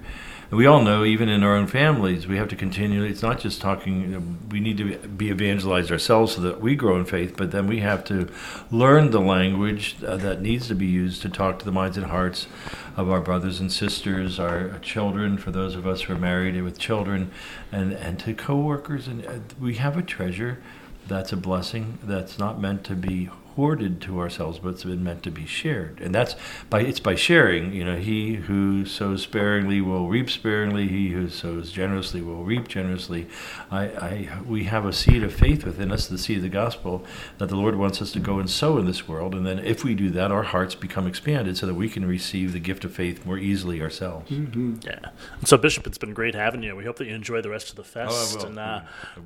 And 0.49 0.57
we 0.57 0.65
all 0.65 0.81
know, 0.81 1.03
even 1.03 1.27
in 1.27 1.43
our 1.43 1.55
own 1.55 1.67
families, 1.67 2.25
we 2.25 2.37
have 2.37 2.47
to 2.49 2.55
continually, 2.55 3.09
it's 3.09 3.21
not 3.21 3.39
just 3.39 3.59
talking, 3.59 4.47
we 4.49 4.61
need 4.61 4.77
to 4.77 4.97
be 4.97 5.27
evangelized 5.27 5.91
ourselves 5.91 6.35
so 6.35 6.41
that 6.41 6.61
we 6.61 6.73
grow 6.73 6.95
in 6.95 7.03
faith, 7.03 7.35
but 7.35 7.51
then 7.51 7.67
we 7.67 7.81
have 7.81 8.05
to 8.05 8.29
learn 8.71 9.11
the 9.11 9.19
language 9.19 9.97
uh, 10.05 10.15
that 10.17 10.41
needs 10.41 10.69
to 10.69 10.75
be 10.75 10.85
used 10.85 11.21
to 11.23 11.29
talk 11.29 11.59
to 11.59 11.65
the 11.65 11.71
minds 11.71 11.97
and 11.97 12.05
hearts 12.05 12.47
of 12.95 13.09
our 13.09 13.19
brothers 13.19 13.59
and 13.59 13.73
sisters, 13.73 14.39
our 14.39 14.79
children, 14.79 15.37
for 15.37 15.51
those 15.51 15.75
of 15.75 15.85
us 15.85 16.03
who 16.03 16.13
are 16.13 16.17
married 16.17 16.61
with 16.63 16.79
children, 16.79 17.29
and, 17.73 17.91
and 17.91 18.17
to 18.17 18.33
coworkers. 18.33 19.05
And 19.07 19.25
uh, 19.27 19.39
we 19.59 19.75
have 19.75 19.97
a 19.97 20.01
treasure 20.01 20.63
that's 21.09 21.33
a 21.33 21.37
blessing 21.37 21.99
that's 22.03 22.39
not 22.39 22.59
meant 22.59 22.85
to 22.85 22.95
be 22.95 23.29
hoarded 23.57 23.99
to 23.99 24.19
ourselves, 24.19 24.59
but 24.59 24.69
it's 24.69 24.83
been 24.83 25.03
meant 25.03 25.23
to 25.23 25.31
be 25.31 25.45
shared. 25.47 25.99
And 25.99 26.13
that's 26.13 26.35
by 26.69 26.81
it's 26.81 26.99
by 26.99 27.15
sharing. 27.15 27.73
You 27.73 27.83
know, 27.83 27.97
he 27.97 28.35
who 28.35 28.85
sows 28.85 29.23
sparingly 29.23 29.81
will 29.81 30.07
reap 30.07 30.29
sparingly. 30.29 30.87
He 30.87 31.09
who 31.09 31.27
sows 31.27 31.71
generously 31.71 32.21
will 32.21 32.43
reap 32.43 32.67
generously. 32.67 33.27
I, 33.71 33.83
I 33.83 34.39
we 34.45 34.65
have 34.65 34.85
a 34.85 34.93
seed 34.93 35.23
of 35.23 35.33
faith 35.33 35.65
within 35.65 35.91
us, 35.91 36.07
the 36.07 36.19
seed 36.19 36.37
of 36.37 36.43
the 36.43 36.49
gospel, 36.49 37.03
that 37.39 37.49
the 37.49 37.55
Lord 37.55 37.75
wants 37.75 37.99
us 37.99 38.11
to 38.11 38.19
go 38.19 38.37
and 38.37 38.47
sow 38.47 38.77
in 38.77 38.85
this 38.85 39.07
world. 39.07 39.33
And 39.33 39.45
then 39.45 39.57
if 39.57 39.83
we 39.83 39.95
do 39.95 40.11
that, 40.11 40.31
our 40.31 40.43
hearts 40.43 40.75
become 40.75 41.07
expanded 41.07 41.57
so 41.57 41.65
that 41.65 41.73
we 41.73 41.89
can 41.89 42.05
receive 42.05 42.53
the 42.53 42.59
gift 42.59 42.85
of 42.85 42.93
faith 42.93 43.25
more 43.25 43.39
easily 43.39 43.81
ourselves. 43.81 44.29
Mm-hmm. 44.29 44.75
Yeah. 44.83 44.99
And 45.39 45.47
so, 45.47 45.57
Bishop, 45.57 45.87
it's 45.87 45.97
been 45.97 46.13
great 46.13 46.35
having 46.35 46.61
you. 46.61 46.75
We 46.75 46.85
hope 46.85 46.97
that 46.97 47.07
you 47.07 47.15
enjoy 47.15 47.41
the 47.41 47.49
rest 47.49 47.71
of 47.71 47.75
the 47.75 47.83
fest, 47.83 48.37
oh, 48.39 48.45
and 48.45 48.59
uh, 48.59 48.81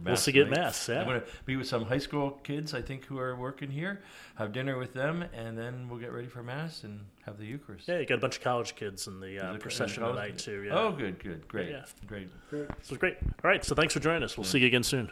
we'll 0.06 0.16
see 0.16 0.32
you 0.32 0.44
at 0.44 0.50
mass. 0.50 0.88
Yeah. 0.88 1.02
I'm 1.02 1.08
going 1.08 1.20
to 1.20 1.28
meet 1.46 1.58
with 1.58 1.68
some 1.68 1.84
high 1.84 1.98
school 1.98 2.40
kids, 2.44 2.74
I 2.74 2.82
think, 2.82 3.04
who 3.08 3.20
are 3.20 3.36
working 3.36 3.72
here 3.72 4.00
have 4.36 4.52
dinner 4.52 4.78
with 4.78 4.94
them, 4.94 5.24
and 5.34 5.58
then 5.58 5.88
we'll 5.90 6.00
get 6.00 6.12
ready 6.12 6.28
for 6.28 6.42
mass 6.42 6.84
and 6.84 7.00
have 7.26 7.38
the 7.38 7.46
Eucharist. 7.46 7.88
Yeah, 7.88 8.00
you 8.00 8.06
got 8.06 8.16
a 8.16 8.22
bunch 8.22 8.38
of 8.38 8.44
college 8.44 8.76
kids 8.76 9.08
in 9.08 9.20
the 9.20 9.40
uh, 9.40 9.58
procession 9.58 10.04
tonight 10.04 10.38
too. 10.38 10.64
Yeah. 10.64 10.80
Oh, 10.80 10.92
good, 10.92 11.20
good, 11.20 11.48
great, 11.48 11.70
yeah. 11.70 11.86
great, 12.08 12.30
great. 12.50 12.68
This 12.80 12.90
was 12.90 12.98
great. 12.98 13.18
All 13.22 13.50
right, 13.50 13.64
so 13.64 13.76
thanks 13.76 13.94
for 13.94 14.00
joining 14.00 14.24
us. 14.24 14.38
We'll 14.38 14.46
yeah. 14.46 14.52
see 14.52 14.60
you 14.60 14.68
again 14.68 14.84
soon. 14.84 15.12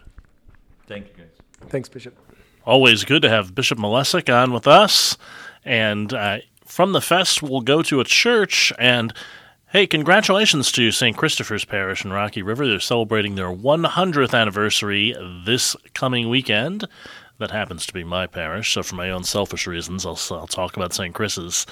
Thank 0.88 1.08
you, 1.08 1.14
guys. 1.24 1.70
Thanks, 1.70 1.90
Bishop. 1.90 2.18
Always 2.66 3.04
good 3.04 3.22
to 3.22 3.30
have 3.30 3.54
Bishop 3.54 3.78
Malesic 3.78 4.34
on 4.34 4.54
with 4.54 4.68
us, 4.68 5.18
and 5.64 6.14
uh, 6.14 6.40
from 6.66 6.94
the 6.94 7.02
fest 7.02 7.42
we'll 7.44 7.62
go 7.62 7.82
to 7.84 8.00
a 8.00 8.06
church 8.06 8.74
and. 8.80 9.14
Hey, 9.72 9.86
congratulations 9.86 10.72
to 10.72 10.90
St. 10.90 11.16
Christopher's 11.16 11.64
Parish 11.64 12.04
in 12.04 12.12
Rocky 12.12 12.42
River. 12.42 12.66
They're 12.66 12.80
celebrating 12.80 13.36
their 13.36 13.56
100th 13.56 14.34
anniversary 14.34 15.16
this 15.46 15.76
coming 15.94 16.28
weekend 16.28 16.88
that 17.40 17.52
happens 17.52 17.86
to 17.86 17.94
be 17.94 18.04
my 18.04 18.28
parish. 18.28 18.74
So, 18.74 18.84
for 18.84 18.96
my 18.96 19.10
own 19.10 19.24
selfish 19.24 19.66
reasons, 19.66 20.06
I'll, 20.06 20.20
I'll 20.32 20.48
talk 20.48 20.78
about 20.78 20.94
St. 20.94 21.16
Chris's. 21.16 21.66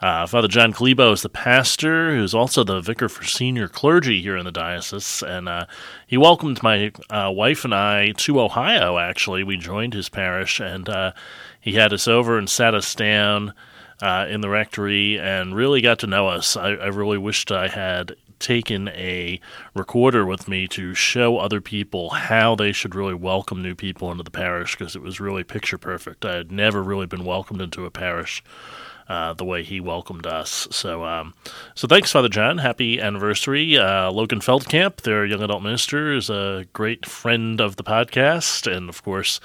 Uh, 0.00 0.26
Father 0.26 0.46
John 0.46 0.72
Clebo 0.72 1.12
is 1.12 1.22
the 1.22 1.28
pastor, 1.28 2.14
who's 2.14 2.34
also 2.34 2.62
the 2.62 2.80
vicar 2.80 3.08
for 3.08 3.24
senior 3.24 3.66
clergy 3.66 4.22
here 4.22 4.36
in 4.36 4.44
the 4.44 4.52
diocese. 4.52 5.24
And 5.26 5.48
uh, 5.48 5.66
he 6.06 6.16
welcomed 6.16 6.62
my 6.62 6.92
uh, 7.10 7.32
wife 7.34 7.64
and 7.64 7.74
I 7.74 8.12
to 8.12 8.40
Ohio, 8.40 8.98
actually. 8.98 9.42
We 9.42 9.56
joined 9.56 9.94
his 9.94 10.08
parish, 10.08 10.60
and 10.60 10.88
uh, 10.88 11.12
he 11.60 11.72
had 11.72 11.92
us 11.92 12.06
over 12.06 12.38
and 12.38 12.48
sat 12.48 12.74
us 12.74 12.94
down. 12.94 13.54
Uh, 14.00 14.28
in 14.30 14.42
the 14.42 14.48
rectory 14.48 15.18
and 15.18 15.56
really 15.56 15.80
got 15.80 15.98
to 15.98 16.06
know 16.06 16.28
us. 16.28 16.56
I, 16.56 16.68
I 16.68 16.86
really 16.86 17.18
wished 17.18 17.50
I 17.50 17.66
had 17.66 18.14
taken 18.38 18.88
a 18.88 19.40
recorder 19.74 20.24
with 20.24 20.48
me 20.48 20.66
to 20.68 20.94
show 20.94 21.38
other 21.38 21.60
people 21.60 22.10
how 22.10 22.54
they 22.54 22.72
should 22.72 22.94
really 22.94 23.14
welcome 23.14 23.62
new 23.62 23.74
people 23.74 24.10
into 24.10 24.22
the 24.22 24.30
parish 24.30 24.76
because 24.76 24.96
it 24.96 25.02
was 25.02 25.20
really 25.20 25.44
picture 25.44 25.78
perfect. 25.78 26.24
I 26.24 26.36
had 26.36 26.52
never 26.52 26.82
really 26.82 27.06
been 27.06 27.24
welcomed 27.24 27.60
into 27.60 27.84
a 27.84 27.90
parish. 27.90 28.42
Uh, 29.08 29.32
the 29.32 29.44
way 29.44 29.62
he 29.62 29.80
welcomed 29.80 30.26
us. 30.26 30.68
So, 30.70 31.02
um, 31.02 31.32
so 31.74 31.88
thanks, 31.88 32.12
Father 32.12 32.28
John. 32.28 32.58
Happy 32.58 33.00
anniversary, 33.00 33.78
uh, 33.78 34.10
Logan 34.10 34.40
Feldkamp, 34.40 34.96
their 34.96 35.24
young 35.24 35.42
adult 35.42 35.62
minister, 35.62 36.12
is 36.12 36.28
a 36.28 36.66
great 36.74 37.06
friend 37.06 37.58
of 37.58 37.76
the 37.76 37.82
podcast, 37.82 38.70
and 38.70 38.90
of 38.90 39.02
course, 39.02 39.40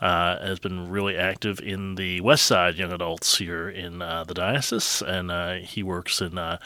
uh, 0.00 0.38
has 0.40 0.58
been 0.58 0.88
really 0.88 1.16
active 1.16 1.60
in 1.60 1.94
the 1.94 2.20
West 2.20 2.44
Side 2.44 2.76
young 2.76 2.92
adults 2.92 3.38
here 3.38 3.68
in 3.68 4.02
uh, 4.02 4.24
the 4.24 4.34
diocese, 4.34 5.02
and 5.02 5.30
uh, 5.30 5.54
he 5.54 5.82
works 5.82 6.20
in 6.20 6.38
uh, 6.38 6.58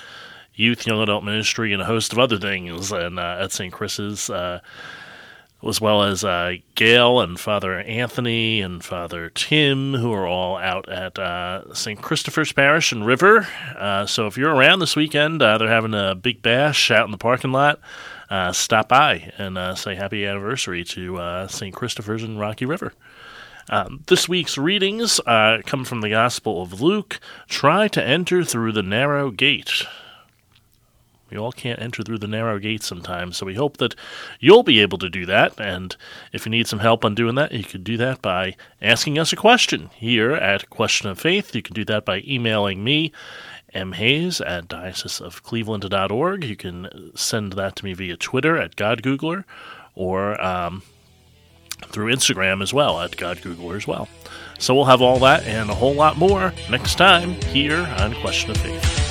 youth, 0.54 0.86
young 0.86 1.00
adult 1.00 1.24
ministry, 1.24 1.72
and 1.72 1.82
a 1.82 1.86
host 1.86 2.12
of 2.12 2.18
other 2.18 2.38
things, 2.38 2.92
and 2.92 3.18
uh, 3.18 3.38
at 3.40 3.52
St. 3.52 3.72
Chris's, 3.72 4.30
uh, 4.30 4.60
as 5.66 5.80
well 5.80 6.02
as 6.02 6.24
uh, 6.24 6.54
Gail 6.74 7.20
and 7.20 7.38
Father 7.38 7.80
Anthony 7.80 8.60
and 8.60 8.84
Father 8.84 9.30
Tim, 9.30 9.94
who 9.94 10.12
are 10.12 10.26
all 10.26 10.56
out 10.56 10.88
at 10.88 11.18
uh, 11.18 11.72
St. 11.74 12.00
Christopher's 12.02 12.52
Parish 12.52 12.92
in 12.92 13.04
River. 13.04 13.46
Uh, 13.76 14.06
so 14.06 14.26
if 14.26 14.36
you're 14.36 14.54
around 14.54 14.80
this 14.80 14.96
weekend, 14.96 15.40
uh, 15.40 15.58
they're 15.58 15.68
having 15.68 15.94
a 15.94 16.14
big 16.14 16.42
bash 16.42 16.90
out 16.90 17.04
in 17.04 17.12
the 17.12 17.18
parking 17.18 17.52
lot. 17.52 17.80
stop 18.52 18.88
by 18.88 19.32
and 19.38 19.78
say 19.78 19.94
happy 19.94 20.26
anniversary 20.26 20.84
to 20.84 21.46
St. 21.48 21.74
Christopher's 21.74 22.24
in 22.24 22.38
Rocky 22.38 22.64
River. 22.66 22.92
Um, 23.70 24.02
this 24.06 24.28
week's 24.28 24.58
readings 24.58 25.20
uh, 25.20 25.58
come 25.64 25.84
from 25.84 26.00
the 26.00 26.10
Gospel 26.10 26.62
of 26.62 26.80
Luke. 26.80 27.20
Try 27.48 27.88
to 27.88 28.04
enter 28.04 28.44
through 28.44 28.72
the 28.72 28.82
narrow 28.82 29.30
gate. 29.30 29.84
We 31.32 31.38
all 31.38 31.50
can't 31.50 31.80
enter 31.80 32.02
through 32.02 32.18
the 32.18 32.28
narrow 32.28 32.58
gate 32.58 32.82
sometimes, 32.82 33.38
so 33.38 33.46
we 33.46 33.54
hope 33.54 33.78
that 33.78 33.94
you'll 34.38 34.62
be 34.62 34.80
able 34.80 34.98
to 34.98 35.08
do 35.08 35.24
that. 35.24 35.58
And 35.58 35.96
if 36.30 36.44
you 36.44 36.50
need 36.50 36.66
some 36.66 36.80
help 36.80 37.06
on 37.06 37.14
doing 37.14 37.36
that, 37.36 37.52
you 37.52 37.64
could 37.64 37.84
do 37.84 37.96
that 37.96 38.20
by 38.20 38.54
asking 38.82 39.18
us 39.18 39.32
a 39.32 39.36
question 39.36 39.88
here 39.94 40.32
at 40.32 40.68
Question 40.68 41.08
of 41.08 41.18
Faith. 41.18 41.54
You 41.54 41.62
can 41.62 41.72
do 41.72 41.86
that 41.86 42.04
by 42.04 42.22
emailing 42.26 42.84
me, 42.84 43.12
mhayes 43.74 44.46
at 44.46 44.68
dioceseofcleveland.org. 44.68 46.44
You 46.44 46.56
can 46.56 47.12
send 47.14 47.54
that 47.54 47.76
to 47.76 47.84
me 47.86 47.94
via 47.94 48.18
Twitter 48.18 48.58
at 48.58 48.76
GodGoogler 48.76 49.44
or 49.94 50.38
um, 50.38 50.82
through 51.86 52.12
Instagram 52.12 52.62
as 52.62 52.74
well 52.74 53.00
at 53.00 53.12
GodGoogler 53.12 53.76
as 53.78 53.86
well. 53.86 54.06
So 54.58 54.74
we'll 54.74 54.84
have 54.84 55.00
all 55.00 55.18
that 55.20 55.44
and 55.44 55.70
a 55.70 55.74
whole 55.74 55.94
lot 55.94 56.18
more 56.18 56.52
next 56.70 56.96
time 56.96 57.40
here 57.46 57.88
on 57.98 58.14
Question 58.16 58.50
of 58.50 58.58
Faith. 58.58 59.01